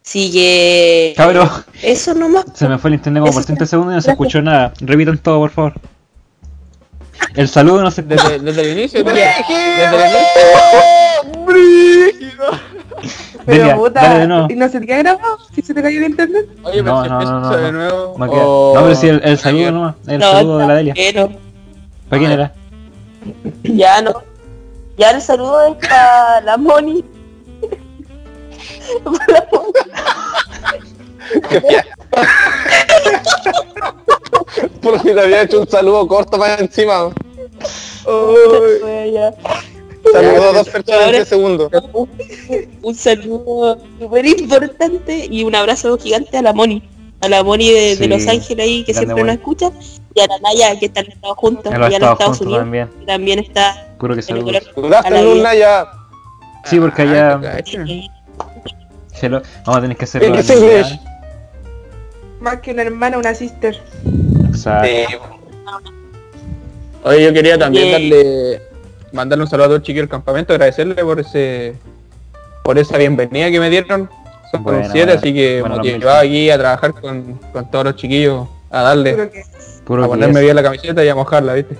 [0.02, 1.48] Sigue Cabrón,
[1.82, 2.46] eso nomás.
[2.54, 4.72] se me fue el internet como por Eso 30 segundos y no se escuchó nada.
[4.80, 5.74] Repitan todo, por favor.
[7.34, 10.30] El saludo no se Desde, desde el inicio, desde, desde el inicio.
[13.46, 14.46] Pero Delia, puta, dale de nuevo.
[14.50, 15.38] ¿y no se te queda grabado?
[15.54, 16.46] ¿Si se te cayó el internet?
[16.62, 17.78] Oye, No, pero si no, no, no, de no.
[17.78, 18.14] nuevo.
[18.16, 19.94] Queda- o- No, pero sí, el, el saludo nomás.
[20.06, 20.94] El No, saludo de la Delia.
[20.94, 21.30] pero
[22.08, 22.52] ¿Para quién era?
[23.62, 24.12] ya no.
[24.98, 27.04] Ya el saludo es para la Moni.
[29.04, 29.72] Para la Moni.
[34.82, 37.10] Porque te había hecho un saludo corto más encima.
[40.12, 41.70] Saludó a dos personas en 10 segundos.
[42.82, 46.82] Un saludo súper importante y un abrazo gigante a la Moni.
[47.20, 49.70] A la Moni de, Los Ángeles ahí que siempre nos escucha.
[50.14, 52.60] Y a la Naya que están estado juntos allá en los Estados Estados Unidos.
[52.62, 52.88] también.
[52.98, 54.44] Que también está Puro que saludos.
[54.74, 54.88] color.
[54.88, 55.34] Dudaste A la en vida.
[55.40, 55.86] una ya.
[56.64, 57.40] Sí, porque Ah, allá...
[57.56, 57.84] cacha.
[59.22, 59.42] Hello.
[59.66, 60.34] Vamos a tener que hacerlo.
[62.40, 63.78] Más que una hermana, una sister.
[64.50, 64.88] Exacto.
[67.04, 67.92] Oye, yo quería también Oye.
[67.92, 68.62] darle,
[69.12, 71.74] mandarle un saludo a todos los chiquillos del campamento, agradecerle por ese,
[72.62, 74.10] por esa bienvenida que me dieron.
[74.50, 78.48] Son Buena, con siete, así que motivado aquí a trabajar con, con todos los chiquillos,
[78.70, 79.44] a darle, que
[79.84, 81.76] Puro a ponerme bien la camiseta y a mojarla, ¿viste?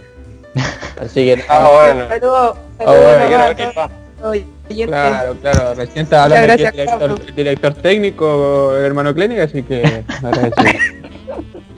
[1.01, 2.09] Así que Ah, bueno.
[2.09, 4.87] Saludos, Ah, saludos bueno.
[4.87, 9.45] Claro, claro, recién estaba hablando aquí el gracias, director, el director técnico, el hermano clínica,
[9.45, 10.81] así que agradecido.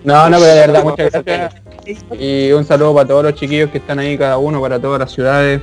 [0.05, 1.55] No, no, pero de verdad, muchas gracias.
[2.19, 5.11] Y un saludo para todos los chiquillos que están ahí, cada uno, para todas las
[5.13, 5.61] ciudades,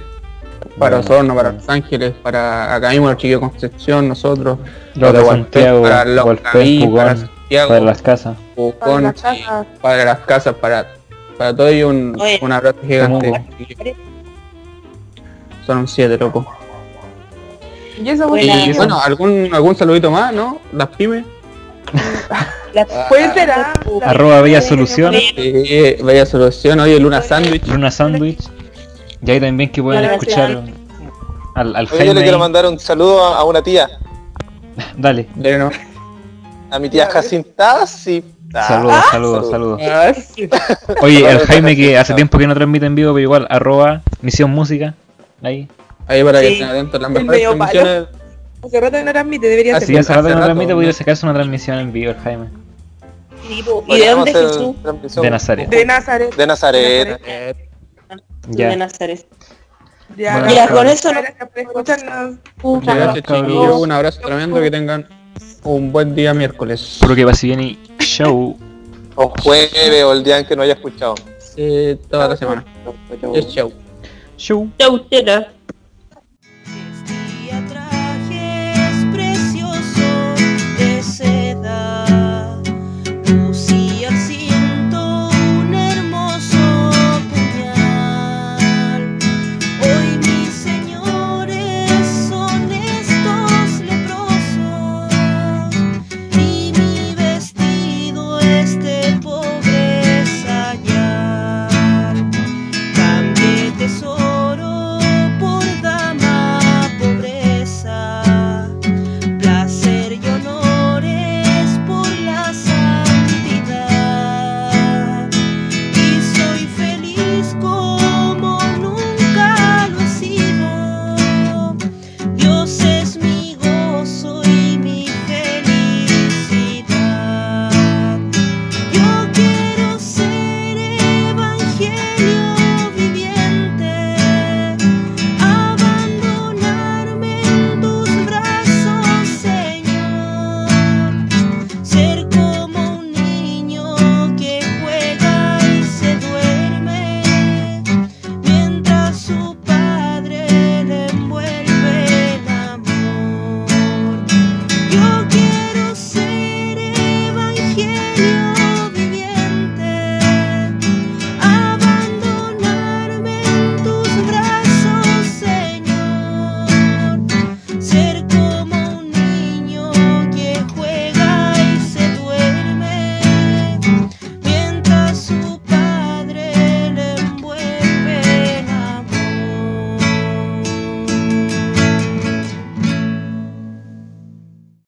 [0.77, 1.51] para Bueno, Osorno, para.
[1.53, 4.57] Los Ángeles, para acá mismo los chiquillos de Concepción, nosotros,
[4.95, 8.37] Los de Santiago, para los Hualpén, Caví, para Santiago, Para las casas.
[8.55, 9.65] Pucón, Para las casas.
[9.81, 10.87] para las casas, para,
[11.37, 12.39] para todo y un, Oye.
[12.41, 13.45] un abrazo gigante.
[15.65, 16.45] Son un siete, loco.
[18.01, 20.59] Y eso, Y bueno, algún algún saludito más, ¿no?
[20.71, 21.25] Las pymes.
[23.09, 24.61] Puede ser, ah, la- Arroba Bella.
[24.61, 24.75] Sí,
[26.03, 26.79] vaya solución.
[26.79, 27.65] Oye, Luna Sandwich.
[27.67, 28.39] Luna Sandwich.
[29.25, 30.63] Y ahí también que pueden escuchar
[31.55, 32.13] al, al Oye, yo Jaime.
[32.13, 32.41] le quiero ahí.
[32.41, 33.89] mandar un saludo a, a una tía.
[34.97, 35.27] Dale.
[35.35, 35.69] No.
[36.71, 38.23] A mi tía Jacinta, sí.
[38.51, 39.81] Saludos, saludos, saludos.
[39.81, 40.51] saludos.
[40.51, 40.95] Ah.
[41.01, 44.51] Oye, el Jaime que hace tiempo que no transmite en vivo, pero igual, arroba Misión
[44.51, 44.95] Música.
[45.43, 45.67] Ahí.
[46.07, 48.07] Ahí para que estén atentos las mejores.
[48.63, 49.99] Hace rato que no transmite, debería Si ser.
[49.99, 50.93] hace rato no hace rato, transmite, podría ¿no?
[50.93, 52.47] sacarse una transmisión en vivo el Jaime.
[53.49, 54.75] ¿Y de dónde Jesús?
[54.81, 55.69] transmisión De Nazaret.
[55.69, 56.35] De Nazaret.
[56.35, 57.21] De Nazaret.
[58.49, 58.69] Ya.
[58.69, 59.25] De Nazaret.
[60.17, 60.49] Ya.
[60.49, 61.21] Ya, con eso no-
[62.81, 63.79] Gracias chiquillos.
[63.81, 64.59] Un abrazo tremendo.
[64.61, 65.07] Que tengan
[65.63, 66.97] un buen día miércoles.
[67.01, 68.57] Puro que pase bien y show.
[69.15, 71.15] O jueves o el día en que no haya escuchado.
[71.37, 72.65] Sí, toda la semana.
[73.33, 73.71] Es show.
[74.37, 74.69] Show.
[74.79, 75.51] Chau, tela.